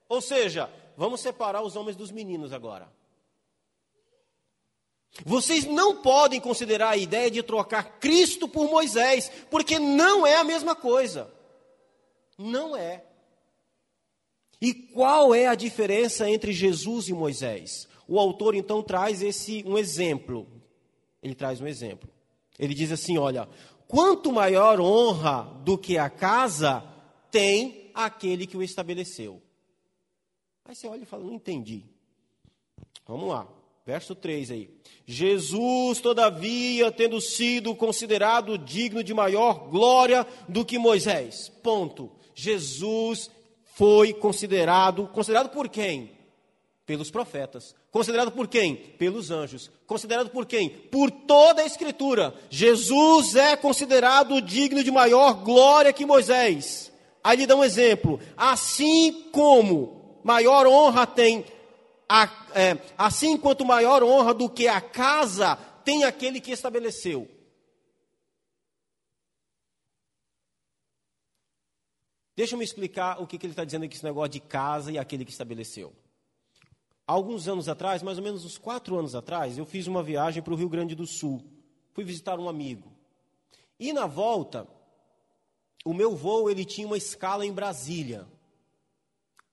[0.10, 2.92] Ou seja, vamos separar os homens dos meninos agora.
[5.24, 10.44] Vocês não podem considerar a ideia de trocar Cristo por Moisés, porque não é a
[10.44, 11.32] mesma coisa.
[12.38, 13.06] Não é.
[14.60, 17.88] E qual é a diferença entre Jesus e Moisés?
[18.08, 20.48] O autor então traz esse um exemplo.
[21.22, 22.10] Ele traz um exemplo.
[22.58, 23.48] Ele diz assim: olha,
[23.88, 26.84] quanto maior honra do que a casa
[27.32, 29.42] tem aquele que o estabeleceu.
[30.64, 31.84] Aí você olha e fala: Não entendi.
[33.08, 33.48] Vamos lá.
[33.86, 34.70] Verso 3 aí.
[35.06, 41.50] Jesus, todavia, tendo sido considerado digno de maior glória do que Moisés.
[41.62, 42.12] Ponto.
[42.34, 43.30] Jesus
[43.76, 46.15] foi considerado, considerado por quem?
[46.86, 47.76] Pelos profetas.
[47.90, 48.76] Considerado por quem?
[48.76, 49.72] Pelos anjos.
[49.88, 50.70] Considerado por quem?
[50.70, 52.34] Por toda a Escritura.
[52.50, 56.92] Jesus é considerado digno de maior glória que Moisés.
[57.24, 58.20] Aí lhe dá um exemplo.
[58.38, 61.44] Assim como maior honra tem
[62.08, 67.28] a, é, assim quanto maior honra do que a casa tem aquele que estabeleceu.
[72.36, 74.92] Deixa eu me explicar o que, que ele está dizendo aqui, esse negócio de casa
[74.92, 75.96] e aquele que estabeleceu.
[77.08, 80.54] Alguns anos atrás, mais ou menos uns quatro anos atrás, eu fiz uma viagem para
[80.54, 81.44] o Rio Grande do Sul.
[81.94, 82.92] Fui visitar um amigo.
[83.80, 84.68] E na volta,
[85.84, 88.28] o meu voo ele tinha uma escala em Brasília.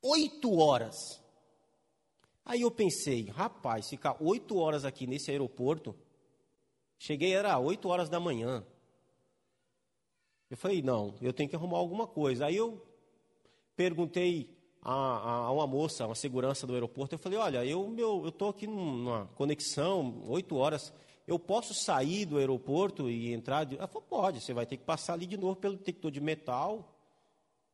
[0.00, 1.22] Oito horas.
[2.44, 5.94] Aí eu pensei, rapaz, ficar oito horas aqui nesse aeroporto.
[6.98, 8.66] Cheguei, era oito horas da manhã.
[10.48, 12.46] Eu falei, não, eu tenho que arrumar alguma coisa.
[12.46, 12.84] Aí eu
[13.76, 14.50] perguntei
[14.82, 19.26] a, a, uma moça, uma segurança do aeroporto, eu falei, olha, eu estou aqui numa
[19.36, 20.92] conexão, oito horas,
[21.26, 23.72] eu posso sair do aeroporto e entrar?
[23.72, 26.92] Ela falou, pode, você vai ter que passar ali de novo pelo detector de metal.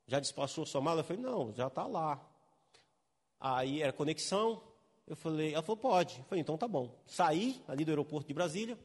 [0.07, 1.01] Já despachou sua mala?
[1.01, 2.21] Eu falei, não, já está lá.
[3.41, 4.63] Aí era conexão.
[5.07, 6.19] Eu falei, ela falou, pode.
[6.19, 6.95] Eu falei, então tá bom.
[7.07, 8.79] Saí ali do aeroporto de Brasília,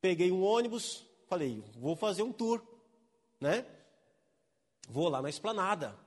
[0.00, 2.60] peguei um ônibus, falei, vou fazer um tour,
[3.40, 3.64] né?
[4.88, 6.05] Vou lá na esplanada.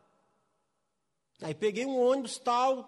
[1.42, 2.88] Aí peguei um ônibus tal,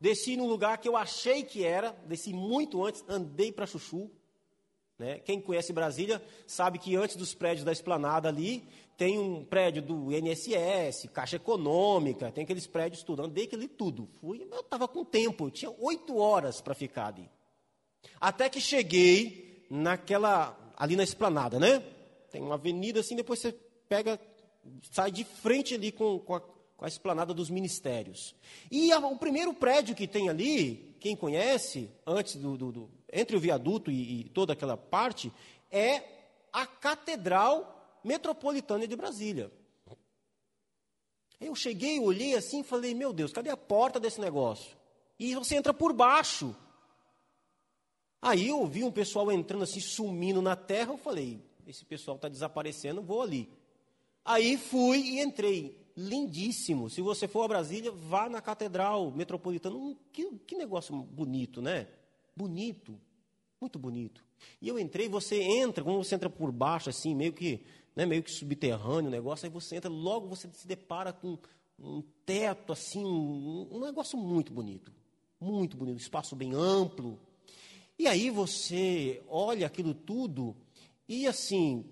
[0.00, 4.10] desci num lugar que eu achei que era, desci muito antes, andei para Chuchu.
[4.98, 5.18] Né?
[5.20, 10.12] Quem conhece Brasília sabe que antes dos prédios da esplanada ali, tem um prédio do
[10.12, 13.22] INSS, Caixa Econômica, tem aqueles prédios tudo.
[13.22, 14.08] Andei aquele tudo.
[14.20, 17.28] Fui, eu estava com tempo, eu tinha oito horas para ficar ali.
[18.20, 21.82] Até que cheguei naquela, ali na esplanada, né?
[22.30, 23.52] Tem uma avenida assim, depois você
[23.88, 24.20] pega,
[24.92, 26.42] sai de frente ali com, com, a,
[26.76, 28.34] com a esplanada dos ministérios.
[28.70, 33.36] E a, o primeiro prédio que tem ali, quem conhece, antes do, do, do entre
[33.36, 35.32] o viaduto e, e toda aquela parte,
[35.70, 36.02] é
[36.52, 39.50] a Catedral metropolitana de Brasília.
[41.40, 44.76] Eu cheguei, olhei assim e falei: Meu Deus, cadê a porta desse negócio?
[45.18, 46.54] E você entra por baixo.
[48.20, 50.92] Aí eu vi um pessoal entrando assim, sumindo na terra.
[50.92, 53.48] Eu falei: Esse pessoal está desaparecendo, vou ali.
[54.24, 55.83] Aí fui e entrei.
[55.96, 56.90] Lindíssimo.
[56.90, 59.76] Se você for a Brasília, vá na Catedral Metropolitana.
[60.12, 61.86] Que, que negócio bonito, né?
[62.36, 62.98] Bonito.
[63.60, 64.24] Muito bonito.
[64.60, 68.22] E eu entrei, você entra, como você entra por baixo, assim, meio que né, meio
[68.22, 71.38] que subterrâneo o negócio, aí você entra, logo você se depara com
[71.78, 74.92] um teto assim, um, um negócio muito bonito.
[75.40, 77.18] Muito bonito, espaço bem amplo.
[77.98, 80.56] E aí você olha aquilo tudo
[81.08, 81.84] e assim,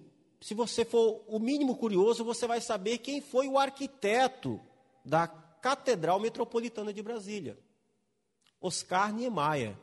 [0.43, 4.61] se você for o mínimo curioso, você vai saber quem foi o arquiteto
[5.05, 7.57] da Catedral Metropolitana de Brasília.
[8.61, 9.77] Oscar Niemeyer,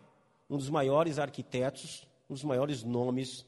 [0.49, 3.45] um dos maiores arquitetos, um dos maiores nomes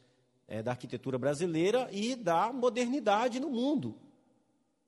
[0.47, 3.93] é, da arquitetura brasileira e da modernidade no mundo.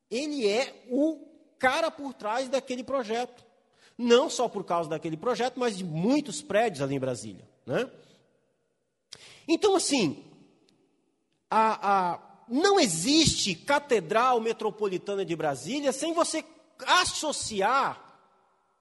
[0.10, 1.28] Ele é o
[1.60, 3.46] cara por trás daquele projeto.
[3.98, 7.46] Não só por causa daquele projeto, mas de muitos prédios ali em Brasília.
[7.66, 7.92] Né?
[9.46, 10.24] Então, assim,
[11.56, 16.44] a, a, não existe Catedral Metropolitana de Brasília sem você
[16.84, 18.02] associar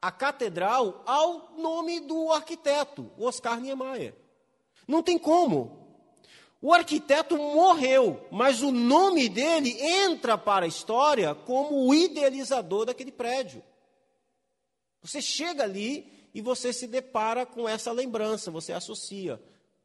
[0.01, 4.15] a catedral ao nome do arquiteto, Oscar Niemeyer.
[4.89, 6.01] Não tem como.
[6.63, 13.13] O arquiteto morreu, mas o nome dele entra para a história como o idealizador daquele
[13.13, 13.63] prédio.
[15.03, 19.39] Você chega ali e você se depara com essa lembrança, você associa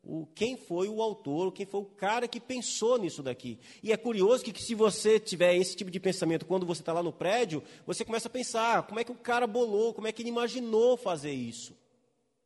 [0.08, 3.60] o, quem foi o autor, quem foi o cara que pensou nisso daqui.
[3.84, 6.94] E é curioso que, que se você tiver esse tipo de pensamento quando você está
[6.94, 10.14] lá no prédio, você começa a pensar como é que o cara bolou, como é
[10.14, 11.76] que ele imaginou fazer isso.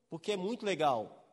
[0.09, 1.23] Porque é muito legal.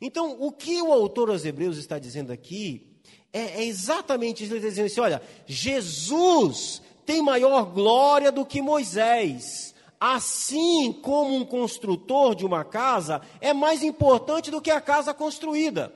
[0.00, 3.00] Então, o que o autor aos Hebreus está dizendo aqui
[3.32, 4.52] é, é exatamente isso.
[4.52, 9.73] Ele está dizendo assim: olha, Jesus tem maior glória do que Moisés.
[10.06, 15.94] Assim como um construtor de uma casa é mais importante do que a casa construída.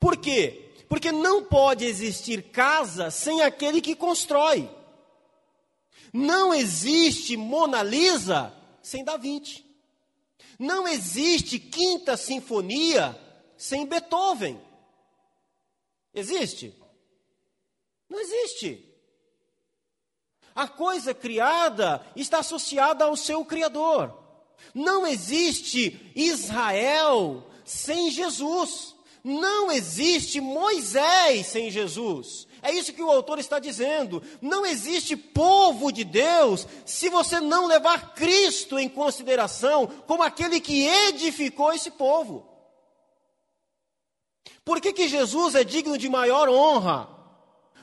[0.00, 0.72] Por quê?
[0.88, 4.68] Porque não pode existir casa sem aquele que constrói.
[6.12, 8.52] Não existe Mona Lisa
[8.82, 9.64] sem Da Vinci.
[10.58, 13.16] Não existe quinta sinfonia
[13.56, 14.60] sem Beethoven.
[16.12, 16.74] Existe?
[18.08, 18.89] Não existe.
[20.54, 24.16] A coisa criada está associada ao seu Criador.
[24.74, 28.94] Não existe Israel sem Jesus.
[29.22, 32.48] Não existe Moisés sem Jesus.
[32.62, 34.22] É isso que o autor está dizendo.
[34.40, 40.86] Não existe povo de Deus se você não levar Cristo em consideração como aquele que
[40.86, 42.46] edificou esse povo.
[44.64, 47.19] Por que, que Jesus é digno de maior honra?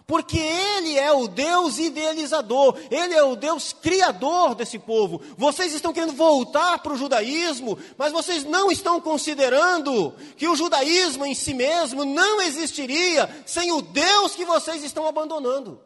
[0.08, 5.22] Porque Ele é o Deus idealizador, Ele é o Deus criador desse povo.
[5.38, 11.26] Vocês estão querendo voltar para o judaísmo, mas vocês não estão considerando que o judaísmo
[11.26, 15.82] em si mesmo não existiria sem o Deus que vocês estão abandonando.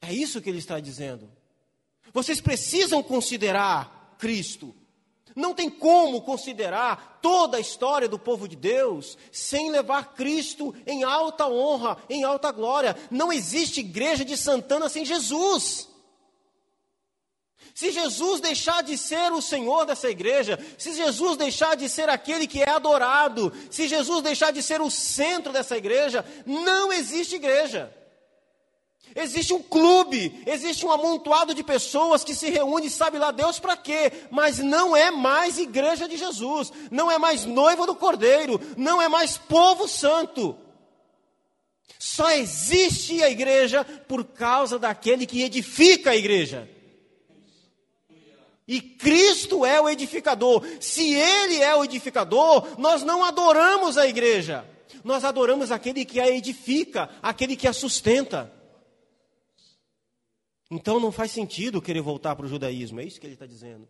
[0.00, 1.30] É isso que ele está dizendo.
[2.12, 4.74] Vocês precisam considerar Cristo.
[5.34, 11.02] Não tem como considerar toda a história do povo de Deus sem levar Cristo em
[11.04, 12.96] alta honra, em alta glória.
[13.10, 15.88] Não existe igreja de Santana sem Jesus.
[17.74, 22.46] Se Jesus deixar de ser o Senhor dessa igreja, se Jesus deixar de ser aquele
[22.46, 27.92] que é adorado, se Jesus deixar de ser o centro dessa igreja, não existe igreja.
[29.14, 33.76] Existe um clube, existe um amontoado de pessoas que se reúne, sabe lá Deus para
[33.76, 39.02] quê, mas não é mais igreja de Jesus, não é mais noiva do Cordeiro, não
[39.02, 40.56] é mais povo santo.
[41.98, 46.68] Só existe a igreja por causa daquele que edifica a igreja.
[48.66, 50.64] E Cristo é o edificador.
[50.80, 54.64] Se Ele é o edificador, nós não adoramos a igreja,
[55.04, 58.61] nós adoramos aquele que a edifica, aquele que a sustenta.
[60.74, 63.86] Então não faz sentido querer voltar para o judaísmo, é isso que ele está dizendo.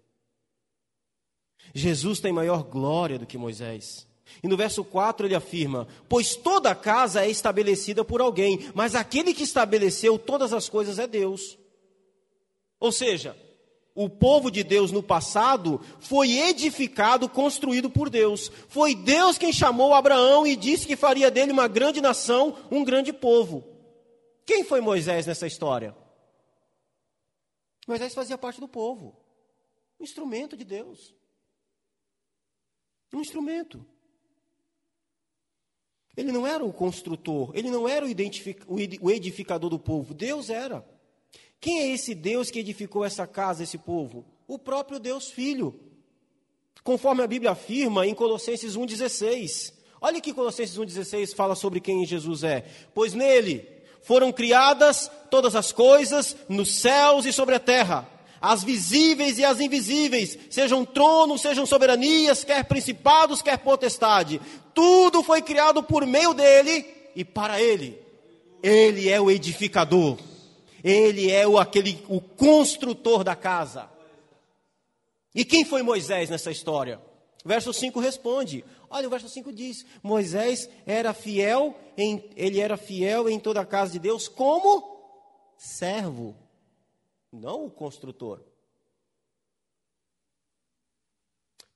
[1.72, 4.04] Jesus tem maior glória do que Moisés.
[4.42, 9.32] E no verso 4 ele afirma: Pois toda casa é estabelecida por alguém, mas aquele
[9.32, 11.56] que estabeleceu todas as coisas é Deus.
[12.80, 13.36] Ou seja,
[13.94, 18.50] o povo de Deus no passado foi edificado, construído por Deus.
[18.66, 23.12] Foi Deus quem chamou Abraão e disse que faria dele uma grande nação, um grande
[23.12, 23.62] povo.
[24.44, 26.01] Quem foi Moisés nessa história?
[27.86, 29.16] Moisés fazia parte do povo,
[29.98, 31.14] um instrumento de Deus.
[33.12, 33.84] Um instrumento.
[36.16, 40.86] Ele não era o construtor, ele não era o edificador do povo, Deus era.
[41.60, 44.24] Quem é esse Deus que edificou essa casa, esse povo?
[44.46, 45.78] O próprio Deus Filho.
[46.82, 49.72] Conforme a Bíblia afirma em Colossenses 1,16.
[50.00, 52.62] Olha que Colossenses 1,16 fala sobre quem Jesus é.
[52.92, 53.60] Pois nele
[54.03, 58.09] foram criadas todas as coisas nos céus e sobre a terra,
[58.40, 64.40] as visíveis e as invisíveis, sejam tronos, sejam soberanias, quer principados, quer potestade.
[64.74, 66.84] Tudo foi criado por meio dele
[67.14, 67.98] e para ele.
[68.62, 70.18] Ele é o edificador.
[70.82, 73.88] Ele é o aquele o construtor da casa.
[75.34, 77.00] E quem foi Moisés nessa história?
[77.44, 83.26] Verso 5 responde: Olha, o verso 5 diz: Moisés era fiel, em, ele era fiel
[83.26, 84.93] em toda a casa de Deus como
[85.57, 86.36] servo,
[87.32, 88.45] não o construtor.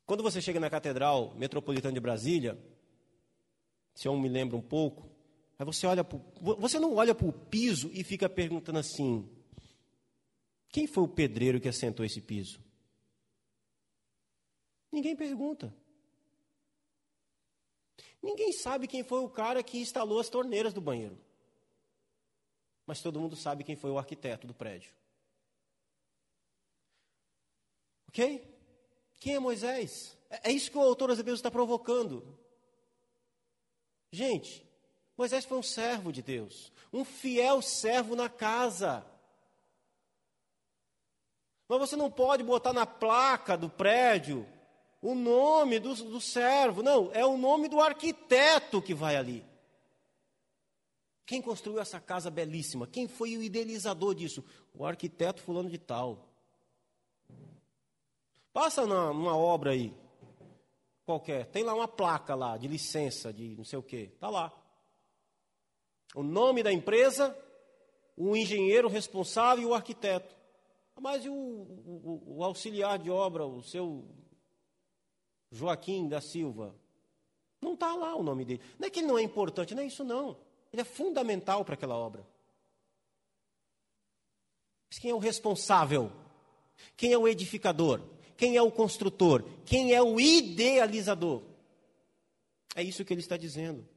[0.04, 2.62] Quando você chega na Catedral Metropolitana de Brasília,
[3.94, 5.08] se eu me lembro um pouco,
[5.58, 6.20] aí você olha pro,
[6.58, 9.26] você não olha para o piso e fica perguntando assim:
[10.68, 12.60] quem foi o pedreiro que assentou esse piso?
[14.92, 15.74] Ninguém pergunta.
[18.26, 21.16] Ninguém sabe quem foi o cara que instalou as torneiras do banheiro.
[22.84, 24.92] Mas todo mundo sabe quem foi o arquiteto do prédio.
[28.08, 28.44] Ok?
[29.20, 30.18] Quem é Moisés?
[30.28, 32.36] É, é isso que o autor aos Hebreus está provocando.
[34.10, 34.66] Gente,
[35.16, 39.06] Moisés foi um servo de Deus, um fiel servo na casa.
[41.68, 44.44] Mas você não pode botar na placa do prédio
[45.06, 49.44] o nome do, do servo, não, é o nome do arquiteto que vai ali.
[51.24, 52.88] Quem construiu essa casa belíssima?
[52.88, 54.44] Quem foi o idealizador disso?
[54.74, 56.28] O arquiteto fulano de tal.
[58.52, 59.94] Passa numa, numa obra aí,
[61.04, 64.52] qualquer, tem lá uma placa lá de licença, de não sei o quê, está lá.
[66.16, 67.36] O nome da empresa,
[68.16, 70.34] o engenheiro responsável e o arquiteto.
[71.00, 74.04] Mas e o, o, o auxiliar de obra, o seu
[75.56, 76.74] Joaquim da Silva.
[77.60, 78.60] Não está lá o nome dele.
[78.78, 80.36] Não é que ele não é importante, não é isso não.
[80.72, 82.26] Ele é fundamental para aquela obra.
[84.88, 86.12] Mas quem é o responsável?
[86.96, 88.00] Quem é o edificador?
[88.36, 89.42] Quem é o construtor?
[89.64, 91.42] Quem é o idealizador?
[92.74, 93.88] É isso que ele está dizendo.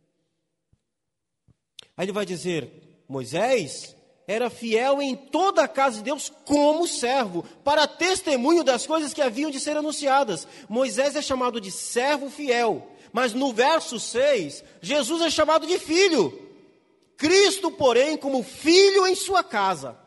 [1.98, 3.96] Aí ele vai dizer: Moisés
[4.30, 9.24] era fiel em toda a casa de Deus como servo, para testemunho das coisas que
[9.24, 10.48] haviam de ser anunciadas.
[10.70, 16.48] Moisés é chamado de servo fiel, mas no verso 6, Jesus é chamado de filho.
[17.18, 19.98] Cristo, porém, como filho em sua casa.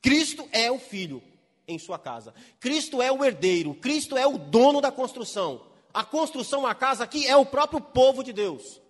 [0.00, 1.20] Cristo é o filho
[1.66, 2.32] em sua casa.
[2.60, 5.62] Cristo é o herdeiro, Cristo é o dono da construção.
[5.92, 8.80] A construção, a casa aqui é o próprio povo de Deus.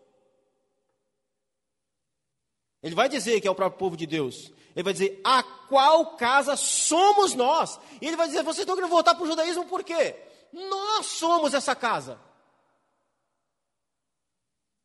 [2.83, 4.53] Ele vai dizer que é o próprio povo de Deus.
[4.75, 7.79] Ele vai dizer, a qual casa somos nós?
[8.01, 10.17] E ele vai dizer, vocês estão querendo voltar para o judaísmo por quê?
[10.53, 12.19] Nós somos essa casa.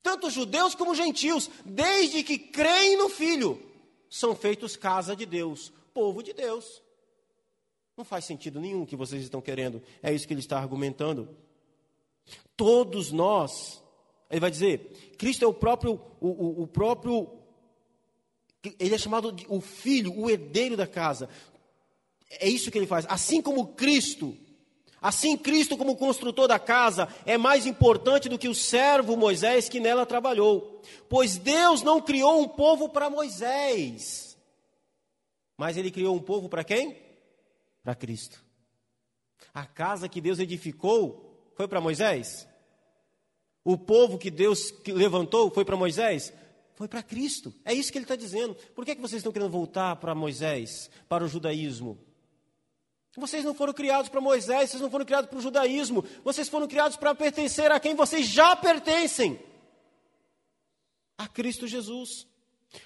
[0.04, 3.60] Tanto judeus como gentios, desde que creem no Filho,
[4.10, 6.84] são feitos casa de Deus, povo de Deus.
[7.98, 9.82] Não faz sentido nenhum que vocês estão querendo.
[10.04, 11.36] É isso que ele está argumentando.
[12.58, 13.82] Todos nós,
[14.30, 17.30] ele vai dizer, Cristo é o próprio, o, o, o próprio,
[18.80, 21.28] ele é chamado de o filho, o herdeiro da casa.
[22.30, 23.05] É isso que ele faz.
[23.09, 24.36] Assim como Cristo,
[25.01, 29.80] assim Cristo como construtor da casa é mais importante do que o servo Moisés que
[29.80, 30.82] nela trabalhou.
[31.09, 34.38] Pois Deus não criou um povo para Moisés,
[35.57, 37.05] mas ele criou um povo para quem?
[37.86, 38.43] para Cristo.
[39.53, 42.47] A casa que Deus edificou foi para Moisés?
[43.63, 46.34] O povo que Deus levantou foi para Moisés?
[46.76, 47.54] Foi para Cristo.
[47.64, 48.56] É isso que ele está dizendo.
[48.76, 51.98] Por que, é que vocês estão querendo voltar para Moisés, para o judaísmo?
[53.18, 56.68] Vocês não foram criados para Moisés, vocês não foram criados para o judaísmo, vocês foram
[56.68, 59.40] criados para pertencer a quem vocês já pertencem
[61.18, 62.28] a Cristo Jesus.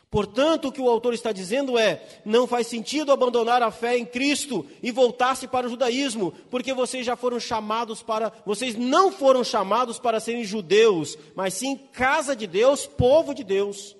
[0.09, 4.05] Portanto, o que o autor está dizendo é: não faz sentido abandonar a fé em
[4.05, 9.43] Cristo e voltar-se para o judaísmo, porque vocês já foram chamados para, vocês não foram
[9.43, 13.95] chamados para serem judeus, mas sim casa de Deus, povo de Deus,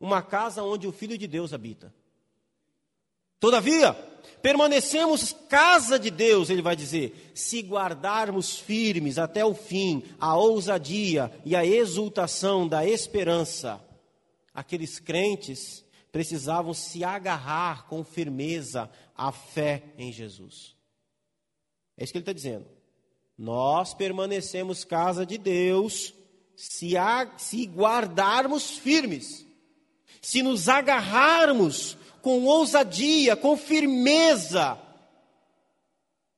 [0.00, 1.94] uma casa onde o filho de Deus habita.
[3.38, 3.92] Todavia,
[4.42, 11.30] permanecemos casa de Deus, ele vai dizer, se guardarmos firmes até o fim a ousadia
[11.44, 13.80] e a exultação da esperança
[14.58, 20.74] aqueles crentes precisavam se agarrar com firmeza à fé em Jesus.
[21.96, 22.66] É isso que ele está dizendo.
[23.36, 26.12] Nós permanecemos casa de Deus
[26.56, 29.46] se, a, se guardarmos firmes,
[30.20, 34.76] se nos agarrarmos com ousadia, com firmeza.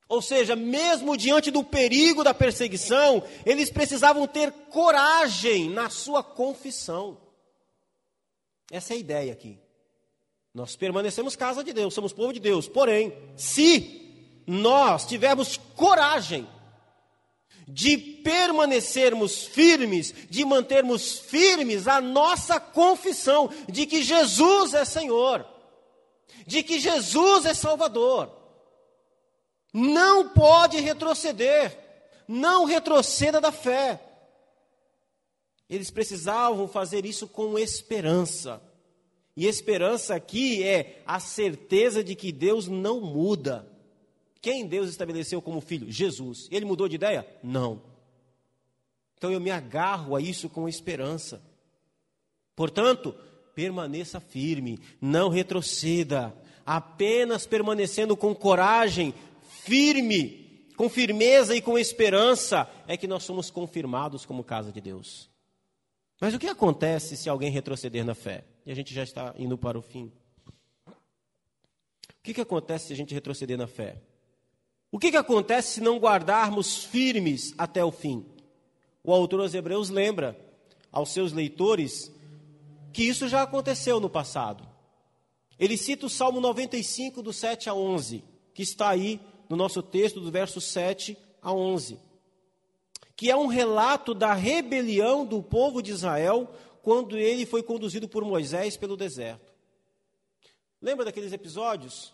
[0.07, 7.30] Ou seja, mesmo diante do perigo da perseguição, eles precisavam ter coragem na sua confissão.
[8.71, 9.59] Essa é a ideia aqui.
[10.53, 12.67] Nós permanecemos casa de Deus, somos povo de Deus.
[12.67, 14.01] Porém, se
[14.47, 16.47] nós tivermos coragem
[17.67, 25.45] de permanecermos firmes, de mantermos firmes a nossa confissão de que Jesus é Senhor,
[26.47, 28.31] de que Jesus é Salvador,
[29.73, 31.77] não pode retroceder,
[32.27, 34.01] não retroceda da fé.
[35.71, 38.61] Eles precisavam fazer isso com esperança.
[39.37, 43.65] E esperança aqui é a certeza de que Deus não muda.
[44.41, 45.89] Quem Deus estabeleceu como filho?
[45.89, 46.49] Jesus.
[46.51, 47.25] Ele mudou de ideia?
[47.41, 47.81] Não.
[49.17, 51.41] Então eu me agarro a isso com esperança.
[52.53, 53.15] Portanto,
[53.55, 59.13] permaneça firme, não retroceda, apenas permanecendo com coragem,
[59.63, 65.30] firme, com firmeza e com esperança, é que nós somos confirmados como casa de Deus.
[66.21, 68.45] Mas o que acontece se alguém retroceder na fé?
[68.63, 70.11] E a gente já está indo para o fim.
[70.87, 70.93] O
[72.21, 73.99] que, que acontece se a gente retroceder na fé?
[74.91, 78.23] O que, que acontece se não guardarmos firmes até o fim?
[79.03, 80.39] O autor aos Hebreus lembra
[80.91, 82.11] aos seus leitores
[82.93, 84.69] que isso já aconteceu no passado.
[85.57, 89.19] Ele cita o Salmo 95, do 7 a 11, que está aí
[89.49, 92.10] no nosso texto, do verso 7 a 11
[93.15, 96.49] que é um relato da rebelião do povo de Israel
[96.81, 99.53] quando ele foi conduzido por Moisés pelo deserto.
[100.81, 102.13] Lembra daqueles episódios?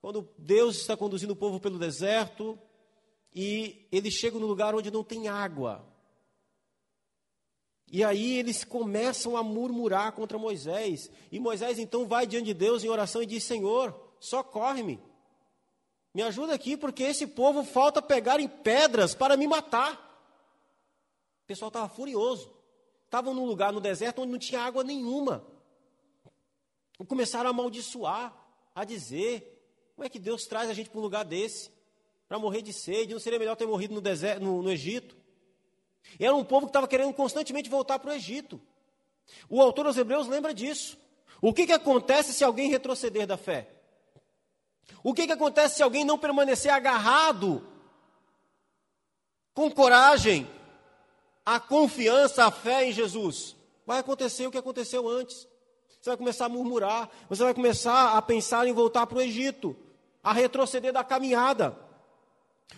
[0.00, 2.58] Quando Deus está conduzindo o povo pelo deserto
[3.34, 5.84] e eles chegam no lugar onde não tem água.
[7.90, 11.10] E aí eles começam a murmurar contra Moisés.
[11.30, 15.00] E Moisés então vai diante de Deus em oração e diz: Senhor, socorre-me.
[16.12, 20.03] Me ajuda aqui, porque esse povo falta pegar em pedras para me matar.
[21.44, 22.50] O pessoal estava furioso.
[23.04, 25.46] Estavam num lugar no deserto onde não tinha água nenhuma.
[26.98, 28.34] E começaram a amaldiçoar,
[28.74, 29.54] a dizer:
[29.94, 31.70] como é que Deus traz a gente para um lugar desse?
[32.26, 33.12] Para morrer de sede?
[33.12, 35.14] Não seria melhor ter morrido no, deserto, no, no Egito?
[36.18, 38.60] E era um povo que estava querendo constantemente voltar para o Egito.
[39.48, 40.98] O autor aos Hebreus lembra disso.
[41.42, 43.68] O que, que acontece se alguém retroceder da fé?
[45.02, 47.66] O que, que acontece se alguém não permanecer agarrado
[49.52, 50.48] com coragem
[51.44, 53.56] à confiança, à fé em Jesus?
[53.86, 55.46] Vai acontecer o que aconteceu antes.
[56.00, 59.74] Você vai começar a murmurar, você vai começar a pensar em voltar para o Egito,
[60.22, 61.78] a retroceder da caminhada.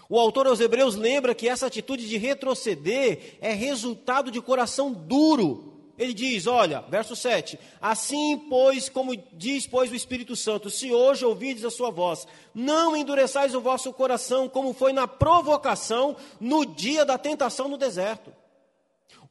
[0.08, 5.72] O autor aos Hebreus lembra que essa atitude de retroceder é resultado de coração duro.
[5.98, 11.24] Ele diz, olha, verso 7: Assim, pois, como diz, pois, o Espírito Santo, se hoje
[11.24, 17.04] ouvides a sua voz, não endureçais o vosso coração, como foi na provocação no dia
[17.04, 18.32] da tentação no deserto,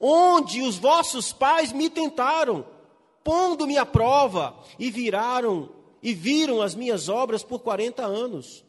[0.08, 2.64] onde os vossos pais me tentaram,
[3.24, 5.70] pondo-me à prova, e viraram
[6.04, 8.60] e viram as minhas obras por 40 anos.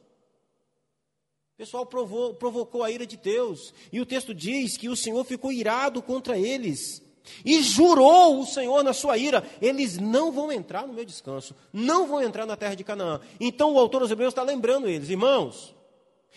[1.52, 3.74] O pessoal provou, provocou a ira de Deus.
[3.92, 7.02] E o texto diz que o Senhor ficou irado contra eles.
[7.44, 12.06] E jurou o Senhor na sua ira: eles não vão entrar no meu descanso, não
[12.06, 13.20] vão entrar na terra de Canaã.
[13.38, 15.75] Então o autor dos Hebreus está lembrando eles, irmãos.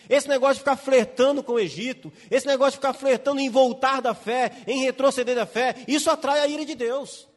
[0.08, 4.00] Esse negócio de ficar flertando com o Egito, esse negócio de ficar flertando em voltar
[4.00, 7.28] da fé, em retroceder da fé, isso atrai a ira de Deus.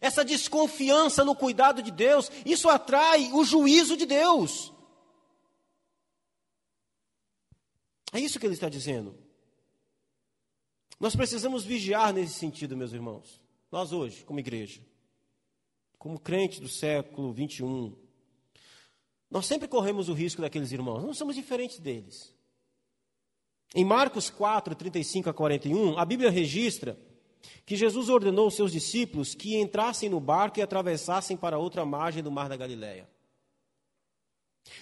[0.00, 4.72] Essa desconfiança no cuidado de Deus, isso atrai o juízo de Deus.
[8.12, 9.14] É isso que ele está dizendo.
[11.00, 13.40] Nós precisamos vigiar nesse sentido, meus irmãos.
[13.70, 14.80] Nós hoje, como igreja,
[15.98, 17.94] como crentes do século 21,
[19.30, 22.34] nós sempre corremos o risco daqueles irmãos, não somos diferentes deles.
[23.74, 26.98] Em Marcos 4, 35 a 41, a Bíblia registra
[27.66, 32.22] que Jesus ordenou aos seus discípulos que entrassem no barco e atravessassem para outra margem
[32.22, 33.08] do mar da Galileia.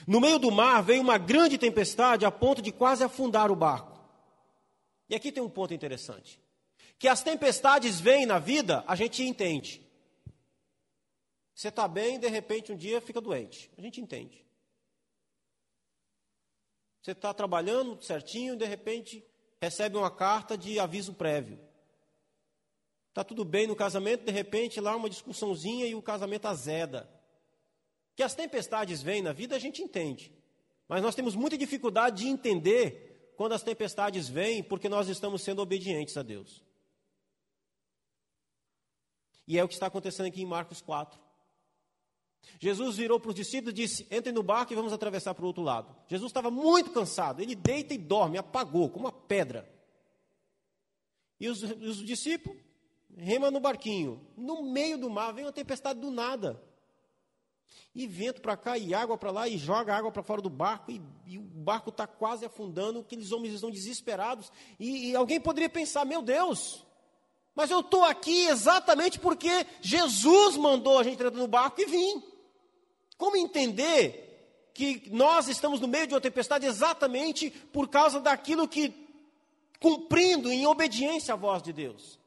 [0.06, 3.96] No meio do mar veio uma grande tempestade a ponto de quase afundar o barco.
[5.08, 6.40] E aqui tem um ponto interessante.
[6.98, 9.85] Que as tempestades vêm na vida, a gente entende.
[11.56, 13.70] Você está bem, de repente um dia fica doente.
[13.78, 14.44] A gente entende.
[17.00, 19.24] Você está trabalhando certinho, de repente
[19.58, 21.58] recebe uma carta de aviso prévio.
[23.08, 27.08] Está tudo bem no casamento, de repente lá uma discussãozinha e o casamento azeda.
[28.14, 30.30] Que as tempestades vêm na vida, a gente entende.
[30.86, 35.62] Mas nós temos muita dificuldade de entender quando as tempestades vêm, porque nós estamos sendo
[35.62, 36.62] obedientes a Deus.
[39.48, 41.25] E é o que está acontecendo aqui em Marcos 4.
[42.58, 45.48] Jesus virou para os discípulos e disse: Entrem no barco e vamos atravessar para o
[45.48, 45.94] outro lado.
[46.08, 49.68] Jesus estava muito cansado, ele deita e dorme, apagou, como uma pedra.
[51.38, 52.58] E os, os discípulos
[53.16, 54.26] remam no barquinho.
[54.36, 56.62] No meio do mar vem uma tempestade do nada.
[57.94, 60.90] E vento para cá, e água para lá, e joga água para fora do barco,
[60.90, 64.52] e, e o barco está quase afundando, aqueles homens estão desesperados.
[64.78, 66.84] E, e alguém poderia pensar: meu Deus,
[67.54, 72.35] mas eu estou aqui exatamente porque Jesus mandou a gente entrar no barco e vim.
[73.16, 78.92] Como entender que nós estamos no meio de uma tempestade exatamente por causa daquilo que,
[79.80, 82.18] cumprindo em obediência à voz de Deus?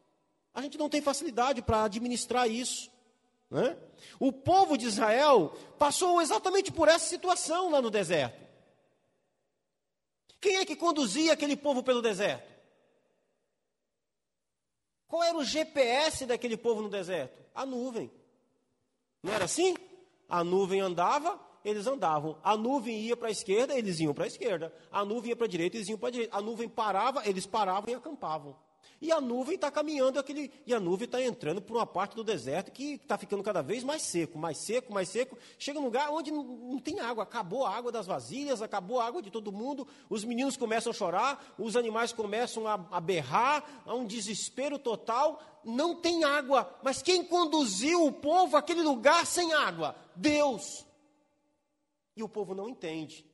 [0.54, 2.90] A gente não tem facilidade para administrar isso.
[3.50, 3.78] Né?
[4.20, 8.48] O povo de Israel passou exatamente por essa situação lá no deserto.
[10.42, 12.50] Quem é que conduzia aquele povo pelo deserto?
[15.08, 17.44] Qual era o GPS daquele povo no deserto?
[17.54, 18.12] A nuvem.
[19.22, 19.76] Não era assim?
[20.30, 22.38] A nuvem andava, eles andavam.
[22.44, 24.74] A nuvem ia para a esquerda, eles iam para a esquerda.
[24.92, 26.38] A nuvem ia para a direita, eles iam para a direita.
[26.38, 28.56] A nuvem parava, eles paravam e acampavam.
[29.02, 32.24] E a nuvem está caminhando aquele, e a nuvem está entrando por uma parte do
[32.24, 35.38] deserto que está ficando cada vez mais seco, mais seco, mais seco.
[35.58, 39.06] Chega num lugar onde não, não, tem água, acabou a água das vasilhas, acabou a
[39.06, 39.88] água de todo mundo.
[40.10, 45.42] Os meninos começam a chorar, os animais começam a, a berrar, há um desespero total.
[45.64, 49.96] Não tem água, mas quem conduziu o povo àquele lugar sem água?
[50.14, 50.86] Deus.
[52.18, 53.26] E o povo não entende.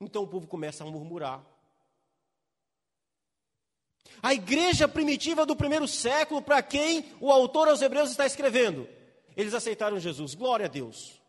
[0.00, 1.49] Então o povo começa a murmurar.
[4.22, 8.86] A igreja primitiva do primeiro século, para quem o autor aos Hebreus está escrevendo,
[9.36, 10.34] eles aceitaram Jesus.
[10.34, 11.20] Glória a Deus.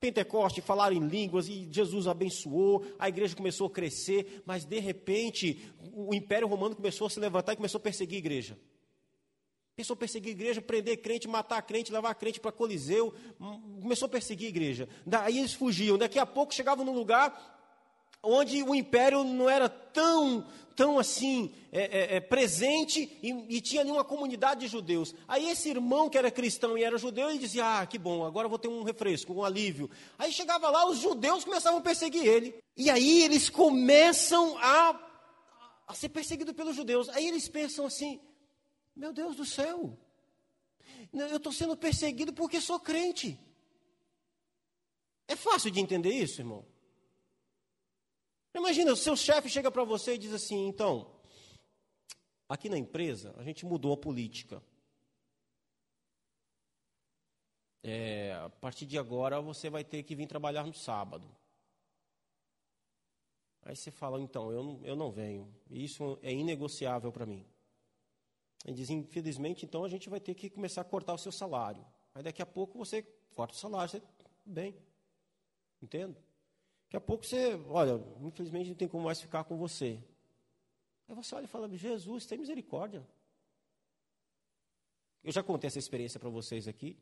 [0.00, 5.72] Pentecoste, falaram em línguas e Jesus abençoou, a igreja começou a crescer, mas de repente
[5.92, 8.58] o Império Romano começou a se levantar e começou a perseguir a igreja.
[9.74, 14.06] Começou a perseguir a igreja, prender crente, matar crente, levar crente para Coliseu, hum, começou
[14.06, 14.88] a perseguir a igreja.
[15.04, 15.98] Daí eles fugiam.
[15.98, 17.55] Daqui a pouco chegavam num lugar
[18.26, 23.80] onde o império não era tão, tão assim é, é, é, presente e, e, tinha
[23.80, 25.14] ali uma comunidade de judeus.
[25.26, 28.48] Aí esse irmão que era cristão e era judeu, ele dizia: Ah, que bom, agora
[28.48, 29.88] vou ter um refresco, um alívio.
[30.18, 32.54] Aí chegava lá, os judeus começavam a perseguir ele.
[32.76, 35.00] E aí eles começam a,
[35.86, 37.08] a ser perseguidos pelos judeus.
[37.10, 38.20] Aí eles pensam assim:
[38.94, 39.96] Meu Deus do céu,
[41.12, 43.38] Eu estou sendo perseguido porque sou crente.
[45.28, 46.64] É fácil de entender isso, irmão?
[48.56, 51.14] Imagina, o seu chefe chega para você e diz assim: então,
[52.48, 54.62] aqui na empresa a gente mudou a política.
[57.82, 61.30] É, a partir de agora você vai ter que vir trabalhar no sábado.
[63.62, 65.52] Aí você fala, então, eu eu não venho.
[65.70, 67.46] Isso é inegociável para mim.
[68.64, 71.86] Ele diz, infelizmente, então a gente vai ter que começar a cortar o seu salário.
[72.14, 73.02] Aí daqui a pouco você
[73.34, 74.02] corta o salário, você,
[74.44, 74.74] bem,
[75.80, 76.16] entendo?
[76.96, 80.02] Daqui a pouco você, olha, infelizmente não tem como mais ficar com você.
[81.06, 83.06] Aí você olha e fala, Jesus, tem misericórdia.
[85.22, 86.96] Eu já contei essa experiência para vocês aqui.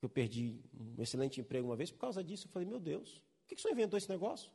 [0.00, 2.46] Eu perdi um excelente emprego uma vez por causa disso.
[2.46, 4.50] Eu falei, meu Deus, por que, que o senhor inventou esse negócio?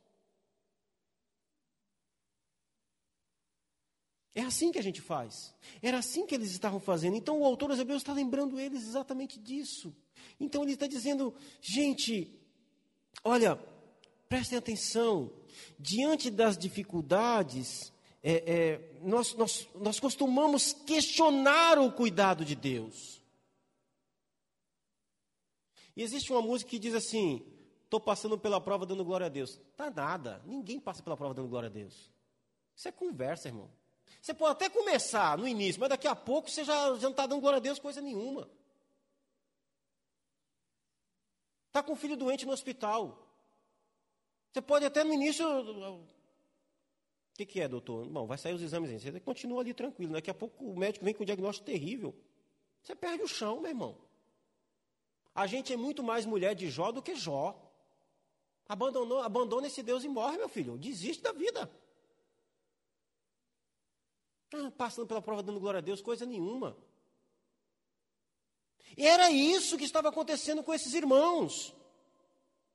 [4.33, 5.55] É assim que a gente faz.
[5.83, 7.15] Era assim que eles estavam fazendo.
[7.15, 9.95] Então o autor dos Hebreus está lembrando eles exatamente disso.
[10.39, 12.41] Então ele está dizendo, gente,
[13.23, 13.71] olha,
[14.33, 15.31] prestem atenção,
[15.77, 23.21] diante das dificuldades, é, é, nós, nós, nós costumamos questionar o cuidado de Deus.
[25.95, 27.45] E existe uma música que diz assim:
[27.83, 29.61] estou passando pela prova dando glória a Deus.
[29.77, 32.11] Tá nada, ninguém passa pela prova dando glória a Deus.
[32.75, 33.69] Isso é conversa, irmão.
[34.19, 37.27] Você pode até começar no início, mas daqui a pouco você já, já não está
[37.27, 38.49] dando glória a Deus coisa nenhuma.
[41.67, 43.22] Está com um filho doente no hospital.
[44.53, 45.43] Você pode até no início.
[45.47, 46.05] O
[47.33, 48.07] que, que é, doutor?
[48.07, 48.99] Bom, vai sair os exames aí.
[48.99, 50.13] Você continua ali tranquilo.
[50.13, 52.15] Daqui a pouco o médico vem com um diagnóstico terrível.
[52.83, 53.97] Você perde o chão, meu irmão.
[55.33, 57.59] A gente é muito mais mulher de Jó do que Jó.
[58.69, 60.77] Abandonou, abandona esse Deus e morre, meu filho.
[60.77, 61.67] Desiste da vida.
[64.53, 66.77] Ah, passando pela prova, dando glória a Deus, coisa nenhuma.
[68.95, 71.73] E era isso que estava acontecendo com esses irmãos.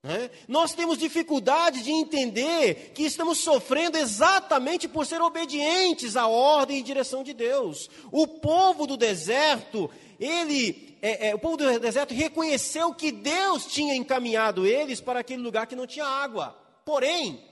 [0.09, 0.31] É?
[0.49, 6.83] Nós temos dificuldade de entender que estamos sofrendo exatamente por ser obedientes à ordem e
[6.83, 7.91] direção de Deus.
[8.11, 13.95] O povo do deserto, ele, é, é, o povo do deserto reconheceu que Deus tinha
[13.95, 16.59] encaminhado eles para aquele lugar que não tinha água.
[16.87, 17.45] Porém,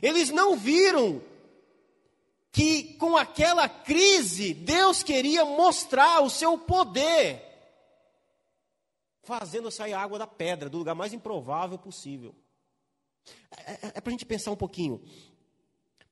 [0.00, 1.20] eles não viram
[2.50, 7.53] que com aquela crise Deus queria mostrar o seu poder
[9.24, 12.34] fazendo sair água da pedra, do lugar mais improvável possível.
[13.50, 15.02] É, é, é para a gente pensar um pouquinho.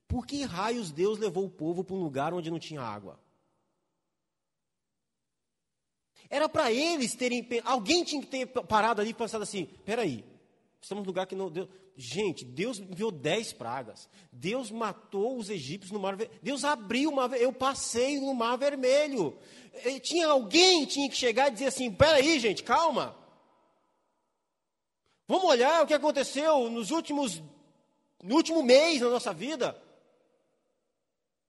[0.09, 3.19] Por que raios Deus levou o povo para um lugar onde não tinha água?
[6.29, 7.47] Era para eles terem.
[7.65, 10.25] Alguém tinha que ter parado ali e pensado assim: peraí,
[10.81, 11.51] estamos num lugar que não.
[11.51, 14.09] Deus, gente, Deus enviou dez pragas.
[14.33, 16.41] Deus matou os egípcios no mar vermelho.
[16.43, 19.39] Deus abriu o mar Eu passei no mar vermelho
[20.01, 23.17] tinha alguém tinha que chegar e dizer assim: peraí, gente, calma.
[25.27, 27.43] Vamos olhar o que aconteceu nos últimos,
[28.23, 29.81] no último mês na nossa vida.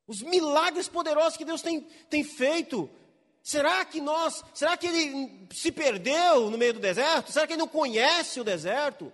[0.08, 2.90] Os milagres poderosos que Deus tem, tem feito.
[3.42, 7.32] Será que nós, será que ele se perdeu no meio do deserto?
[7.32, 9.12] Será que ele não conhece o deserto?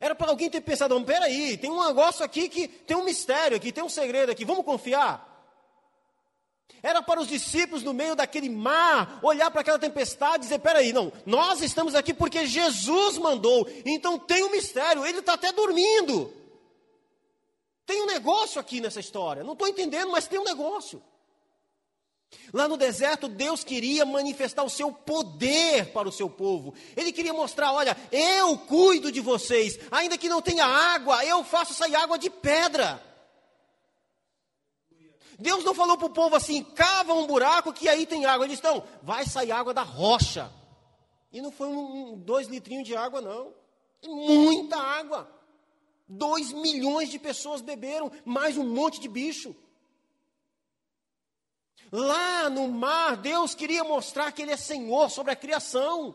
[0.00, 3.72] Era para alguém ter pensado, peraí, tem um negócio aqui que tem um mistério aqui,
[3.72, 5.26] tem um segredo aqui, vamos confiar?
[6.82, 10.92] Era para os discípulos, no meio daquele mar, olhar para aquela tempestade e dizer: peraí,
[10.92, 16.32] não, nós estamos aqui porque Jesus mandou, então tem um mistério, ele está até dormindo.
[17.84, 21.02] Tem um negócio aqui nessa história, não estou entendendo, mas tem um negócio.
[22.52, 26.74] Lá no deserto, Deus queria manifestar o seu poder para o seu povo.
[26.96, 31.74] Ele queria mostrar: olha, eu cuido de vocês, ainda que não tenha água, eu faço
[31.74, 33.02] sair água de pedra.
[35.38, 38.44] Deus não falou para o povo assim: cava um buraco que aí tem água.
[38.44, 40.50] Eles estão, vai sair água da rocha.
[41.32, 43.52] E não foi um, dois litrinhos de água, não.
[44.04, 45.30] Muita água.
[46.08, 49.54] Dois milhões de pessoas beberam, mais um monte de bicho.
[51.90, 56.14] Lá no mar, Deus queria mostrar que Ele é Senhor sobre a criação.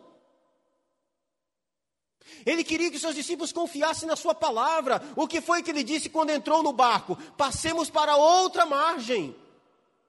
[2.45, 5.01] Ele queria que seus discípulos confiassem na sua palavra.
[5.15, 7.15] O que foi que ele disse quando entrou no barco?
[7.38, 9.36] Passemos para outra margem.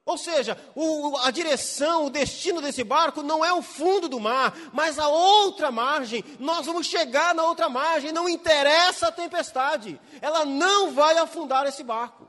[0.05, 4.55] Ou seja, o, a direção, o destino desse barco não é o fundo do mar,
[4.71, 6.23] mas a outra margem.
[6.39, 11.83] Nós vamos chegar na outra margem, não interessa a tempestade, ela não vai afundar esse
[11.83, 12.27] barco.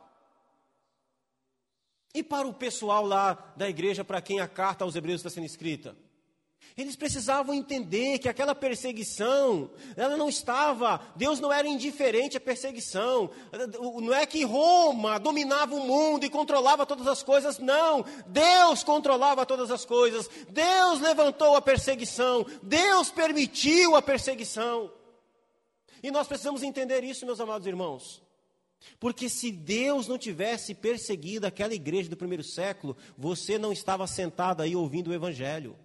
[2.17, 5.45] E para o pessoal lá da igreja para quem a carta aos Hebreus está sendo
[5.45, 5.95] escrita?
[6.75, 13.31] Eles precisavam entender que aquela perseguição, ela não estava, Deus não era indiferente à perseguição.
[14.01, 18.03] Não é que Roma dominava o mundo e controlava todas as coisas, não.
[18.27, 20.27] Deus controlava todas as coisas.
[20.49, 24.91] Deus levantou a perseguição, Deus permitiu a perseguição.
[26.03, 28.26] E nós precisamos entender isso, meus amados irmãos.
[28.99, 34.63] Porque se Deus não tivesse perseguido aquela igreja do primeiro século, você não estava sentado
[34.63, 35.77] aí ouvindo o evangelho.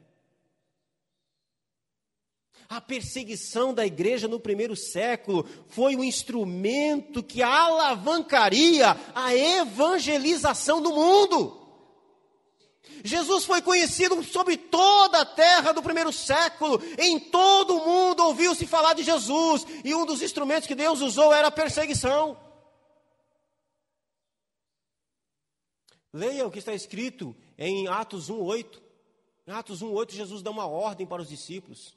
[2.69, 10.91] A perseguição da igreja no primeiro século foi um instrumento que alavancaria a evangelização do
[10.91, 11.57] mundo.
[13.03, 18.65] Jesus foi conhecido sobre toda a terra do primeiro século, em todo o mundo ouviu-se
[18.65, 22.37] falar de Jesus, e um dos instrumentos que Deus usou era a perseguição.
[26.13, 28.81] Leia o que está escrito em Atos 1:8.
[29.47, 31.89] Em Atos 1:8 Jesus dá uma ordem para os discípulos.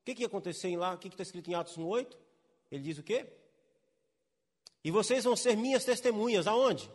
[0.00, 0.94] O que, que ia acontecer lá?
[0.94, 2.16] O que está escrito em Atos 1,8?
[2.70, 3.26] Ele diz o quê?
[4.82, 6.46] E vocês vão ser minhas testemunhas.
[6.48, 6.90] Aonde?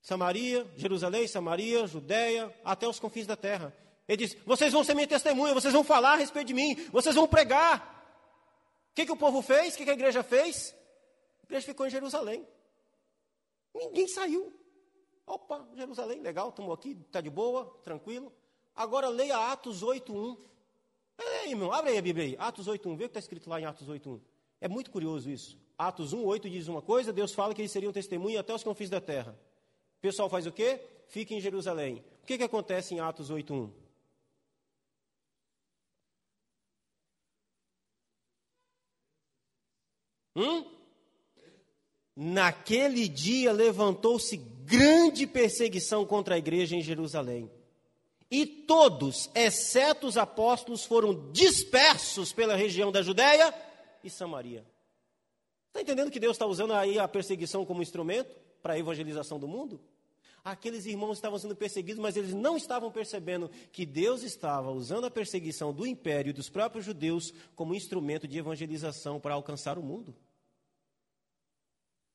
[0.00, 3.74] Samaria, Jerusalém, Samaria, Judéia, até os confins da terra.
[4.08, 7.14] Ele diz: Vocês vão ser minha testemunha, vocês vão falar a respeito de mim, vocês
[7.14, 7.98] vão pregar.
[8.90, 9.74] O que, que o povo fez?
[9.74, 10.74] O que, que a igreja fez?
[11.42, 12.46] A igreja ficou em Jerusalém.
[13.74, 14.52] Ninguém saiu.
[15.26, 18.32] Opa, Jerusalém, legal, estamos aqui, está de boa, tranquilo.
[18.74, 20.38] Agora leia Atos 8.1.
[21.18, 22.36] Ei, irmão, abre aí a Bíblia aí.
[22.38, 24.20] Atos 8.1, vê o que está escrito lá em Atos 8.1.
[24.60, 25.58] É muito curioso isso.
[25.78, 29.00] Atos 1.8 diz uma coisa, Deus fala que eles seriam testemunha até os confins da
[29.00, 29.38] terra.
[29.98, 30.80] O pessoal faz o quê?
[31.08, 32.04] Fica em Jerusalém.
[32.22, 33.70] O que, que acontece em Atos 8.1?
[40.36, 40.79] Hum?
[42.22, 47.50] Naquele dia levantou-se grande perseguição contra a igreja em Jerusalém
[48.30, 53.52] e todos, exceto os apóstolos, foram dispersos pela região da Judéia
[54.04, 54.64] e Samaria.
[55.68, 59.48] Está entendendo que Deus está usando aí a perseguição como instrumento para a evangelização do
[59.48, 59.80] mundo?
[60.44, 65.10] Aqueles irmãos estavam sendo perseguidos, mas eles não estavam percebendo que Deus estava usando a
[65.10, 70.14] perseguição do império e dos próprios judeus como instrumento de evangelização para alcançar o mundo.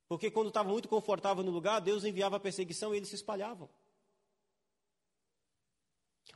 [0.07, 3.69] Porque quando estava muito confortável no lugar, Deus enviava a perseguição e eles se espalhavam.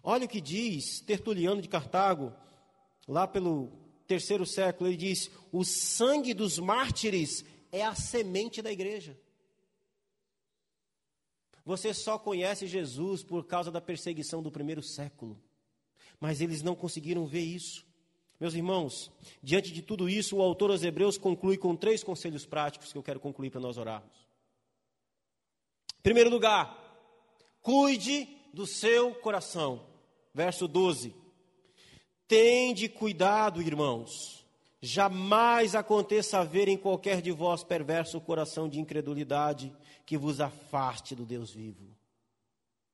[0.01, 2.33] Olha o que diz Tertuliano de Cartago,
[3.07, 3.71] lá pelo
[4.07, 9.19] terceiro século, ele diz: o sangue dos mártires é a semente da igreja.
[11.63, 15.39] Você só conhece Jesus por causa da perseguição do primeiro século,
[16.19, 17.85] mas eles não conseguiram ver isso.
[18.39, 19.11] Meus irmãos,
[19.43, 23.03] diante de tudo isso, o autor aos Hebreus conclui com três conselhos práticos que eu
[23.03, 24.15] quero concluir para nós orarmos.
[25.99, 26.77] Em primeiro lugar,
[27.61, 29.85] cuide do seu coração.
[30.33, 31.13] Verso 12.
[32.27, 34.45] Tende cuidado, irmãos,
[34.81, 39.75] jamais aconteça haver em qualquer de vós perverso coração de incredulidade
[40.05, 41.93] que vos afaste do Deus vivo.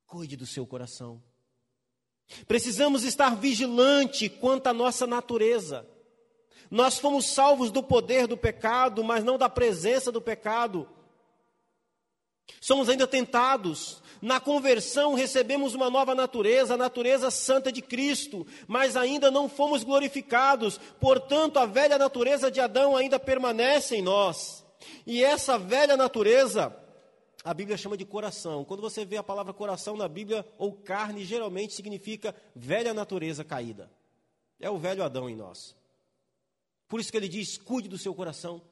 [0.07, 1.21] Cuide do seu coração.
[2.47, 5.87] Precisamos estar vigilante quanto à nossa natureza.
[6.69, 10.87] Nós fomos salvos do poder do pecado, mas não da presença do pecado.
[12.59, 18.95] Somos ainda tentados, na conversão recebemos uma nova natureza, a natureza santa de Cristo, mas
[18.95, 24.65] ainda não fomos glorificados, portanto, a velha natureza de Adão ainda permanece em nós.
[25.05, 26.75] E essa velha natureza,
[27.45, 28.65] a Bíblia chama de coração.
[28.65, 33.91] Quando você vê a palavra coração na Bíblia, ou carne, geralmente significa velha natureza caída.
[34.59, 35.75] É o velho Adão em nós.
[36.87, 38.63] Por isso que ele diz: cuide do seu coração.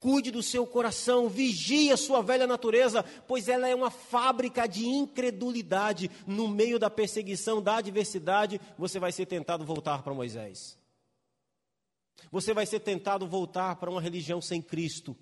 [0.00, 4.86] Cuide do seu coração, vigie a sua velha natureza, pois ela é uma fábrica de
[4.86, 6.10] incredulidade.
[6.26, 10.78] No meio da perseguição, da adversidade, você vai ser tentado voltar para Moisés.
[12.30, 15.14] Você vai ser tentado voltar para uma religião sem Cristo.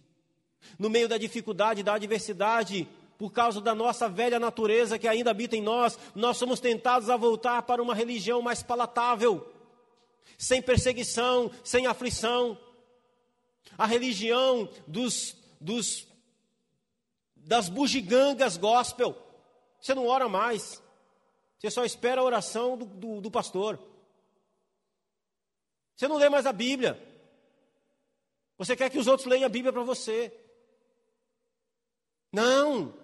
[0.79, 2.89] No meio da dificuldade, da adversidade,
[3.19, 7.17] por causa da nossa velha natureza que ainda habita em nós, nós somos tentados a
[7.17, 9.47] voltar para uma religião mais palatável,
[10.37, 12.59] sem perseguição, sem aflição
[13.77, 16.07] a religião dos, dos,
[17.37, 19.17] das bugigangas gospel.
[19.81, 20.83] Você não ora mais.
[21.59, 23.79] Você só espera a oração do, do, do pastor.
[25.97, 27.01] Você não lê mais a Bíblia.
[28.59, 30.33] Você quer que os outros leiam a Bíblia para você.
[32.33, 32.95] Não.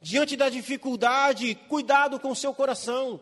[0.00, 3.20] Diante da dificuldade, cuidado com o seu coração.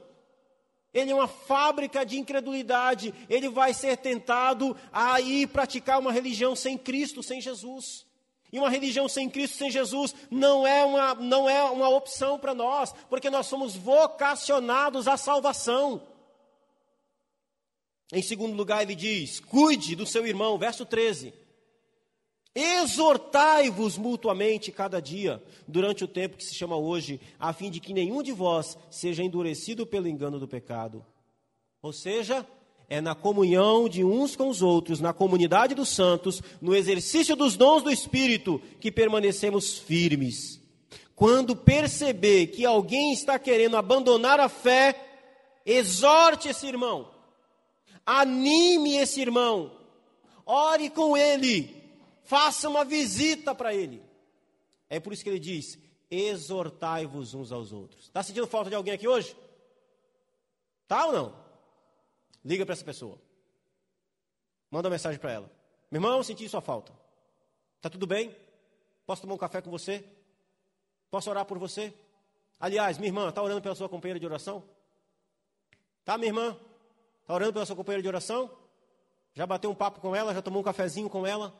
[0.92, 3.14] Ele é uma fábrica de incredulidade.
[3.28, 8.06] Ele vai ser tentado a ir praticar uma religião sem Cristo, sem Jesus.
[8.52, 12.52] E uma religião sem Cristo, sem Jesus, não é uma, não é uma opção para
[12.52, 16.02] nós, porque nós somos vocacionados à salvação.
[18.12, 21.32] Em segundo lugar, ele diz: cuide do seu irmão, verso 13.
[22.54, 27.92] Exortai-vos mutuamente cada dia, durante o tempo que se chama hoje, a fim de que
[27.92, 31.04] nenhum de vós seja endurecido pelo engano do pecado.
[31.80, 32.44] Ou seja,
[32.88, 37.56] é na comunhão de uns com os outros, na comunidade dos santos, no exercício dos
[37.56, 40.60] dons do Espírito, que permanecemos firmes.
[41.14, 44.96] Quando perceber que alguém está querendo abandonar a fé,
[45.64, 47.08] exorte esse irmão,
[48.04, 49.70] anime esse irmão,
[50.44, 51.79] ore com ele,
[52.30, 54.00] faça uma visita para ele.
[54.88, 55.76] É por isso que ele diz:
[56.08, 58.04] exortai-vos uns aos outros.
[58.04, 59.36] Está sentindo falta de alguém aqui hoje?
[60.86, 61.44] Tá ou não?
[62.44, 63.20] Liga para essa pessoa.
[64.70, 65.50] Manda uma mensagem para ela.
[65.90, 66.92] Meu irmão, senti sua falta.
[67.80, 68.34] Tá tudo bem?
[69.04, 70.04] Posso tomar um café com você?
[71.10, 71.92] Posso orar por você?
[72.60, 74.62] Aliás, minha irmã, está orando pela sua companheira de oração?
[76.04, 76.56] Tá, minha irmã?
[77.22, 78.48] Está orando pela sua companheira de oração?
[79.34, 80.32] Já bateu um papo com ela?
[80.32, 81.52] Já tomou um cafezinho com ela?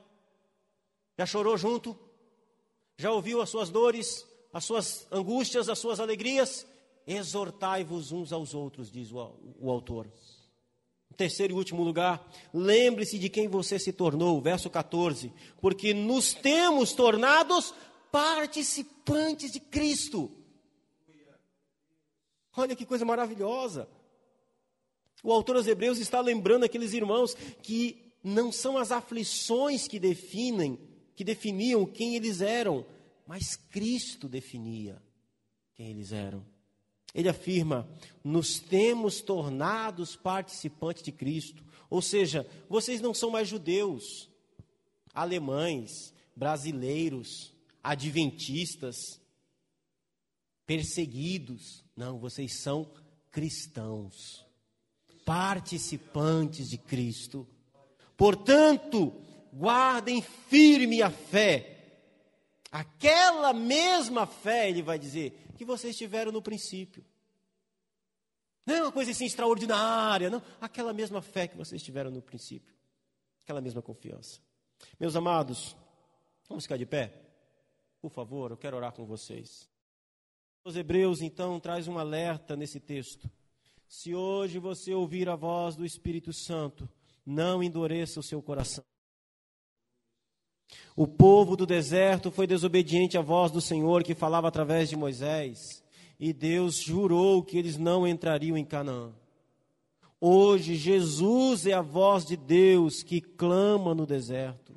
[1.21, 1.95] Já chorou junto?
[2.97, 6.66] Já ouviu as suas dores, as suas angústias, as suas alegrias?
[7.07, 10.11] Exortai-vos uns aos outros, diz o, o autor.
[11.18, 16.95] Terceiro e último lugar, lembre-se de quem você se tornou, verso 14, porque nos temos
[16.95, 17.75] tornados
[18.11, 20.31] participantes de Cristo.
[22.57, 23.87] Olha que coisa maravilhosa.
[25.23, 30.79] O autor aos Hebreus está lembrando aqueles irmãos que não são as aflições que definem,
[31.21, 32.87] que definiam quem eles eram,
[33.27, 35.03] mas Cristo definia
[35.75, 36.43] quem eles eram.
[37.14, 37.87] Ele afirma:
[38.25, 41.62] nos temos tornados participantes de Cristo.
[41.91, 44.31] Ou seja, vocês não são mais judeus,
[45.12, 47.53] alemães, brasileiros,
[47.85, 49.21] adventistas,
[50.64, 51.85] perseguidos.
[51.95, 52.91] Não, vocês são
[53.31, 54.43] cristãos,
[55.27, 57.47] participantes de Cristo.
[58.16, 61.76] Portanto, guardem firme a fé.
[62.70, 67.05] Aquela mesma fé, ele vai dizer, que vocês tiveram no princípio.
[68.64, 70.42] Não é uma coisa assim extraordinária, não.
[70.61, 72.74] Aquela mesma fé que vocês tiveram no princípio.
[73.42, 74.40] Aquela mesma confiança.
[74.98, 75.76] Meus amados,
[76.48, 77.12] vamos ficar de pé?
[78.01, 79.68] Por favor, eu quero orar com vocês.
[80.64, 83.30] Os Hebreus, então, traz um alerta nesse texto.
[83.88, 86.88] Se hoje você ouvir a voz do Espírito Santo,
[87.26, 88.84] não endureça o seu coração.
[90.97, 95.83] O povo do deserto foi desobediente à voz do Senhor que falava através de Moisés,
[96.18, 99.11] e Deus jurou que eles não entrariam em Canaã.
[100.21, 104.75] Hoje, Jesus é a voz de Deus que clama no deserto.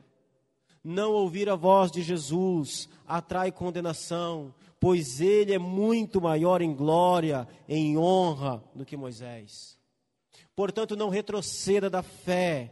[0.82, 7.48] Não ouvir a voz de Jesus atrai condenação, pois ele é muito maior em glória,
[7.68, 9.78] em honra do que Moisés.
[10.56, 12.72] Portanto, não retroceda da fé,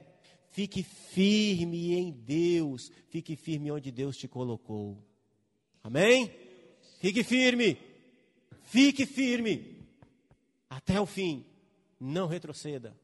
[0.51, 2.91] Fique firme em Deus.
[3.09, 4.97] Fique firme onde Deus te colocou.
[5.81, 6.29] Amém?
[6.99, 7.77] Fique firme.
[8.63, 9.87] Fique firme.
[10.69, 11.45] Até o fim.
[11.99, 12.95] Não retroceda.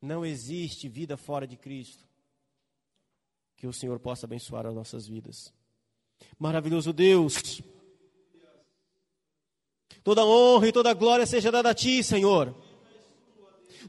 [0.00, 2.04] Não existe vida fora de Cristo.
[3.56, 5.52] Que o Senhor possa abençoar as nossas vidas.
[6.38, 7.62] Maravilhoso Deus.
[10.04, 12.54] Toda honra e toda glória seja dada a Ti, Senhor.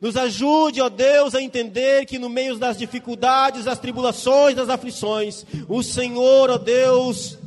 [0.01, 5.45] Nos ajude, ó Deus, a entender que no meio das dificuldades, das tribulações, das aflições,
[5.69, 7.37] o Senhor, ó Deus,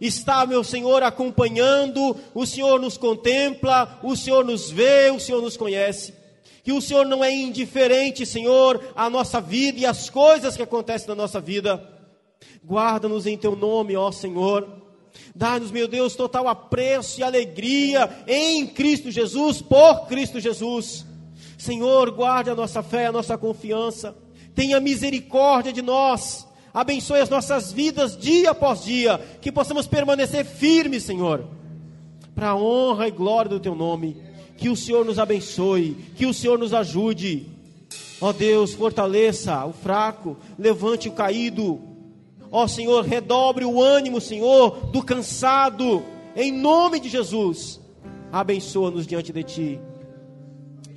[0.00, 5.56] está, meu Senhor, acompanhando, o Senhor nos contempla, o Senhor nos vê, o Senhor nos
[5.56, 6.14] conhece.
[6.62, 11.08] Que o Senhor não é indiferente, Senhor, à nossa vida e às coisas que acontecem
[11.08, 11.82] na nossa vida.
[12.64, 14.68] Guarda-nos em teu nome, ó Senhor.
[15.34, 21.04] Dá-nos, meu Deus, total apreço e alegria em Cristo Jesus, por Cristo Jesus.
[21.60, 24.16] Senhor, guarde a nossa fé, a nossa confiança.
[24.54, 26.48] Tenha misericórdia de nós.
[26.72, 29.20] Abençoe as nossas vidas dia após dia.
[29.42, 31.44] Que possamos permanecer firmes, Senhor.
[32.34, 34.16] Para a honra e glória do Teu nome.
[34.56, 35.98] Que o Senhor nos abençoe.
[36.16, 37.46] Que o Senhor nos ajude.
[38.22, 40.38] Ó Deus, fortaleça o fraco.
[40.58, 41.78] Levante o caído.
[42.50, 46.02] Ó Senhor, redobre o ânimo, Senhor, do cansado.
[46.34, 47.78] Em nome de Jesus.
[48.32, 49.89] Abençoa-nos diante de Ti.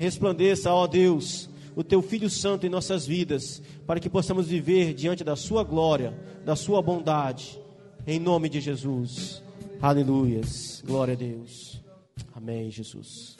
[0.04, 5.24] Resplandeça, ó Deus, o teu Filho Santo em nossas vidas, para que possamos viver diante
[5.24, 7.58] da Sua glória, da Sua bondade,
[8.06, 9.41] em nome de Jesus.
[9.82, 10.84] Aleluias.
[10.86, 11.82] Glória a Deus.
[12.36, 13.38] Amém, Jesus.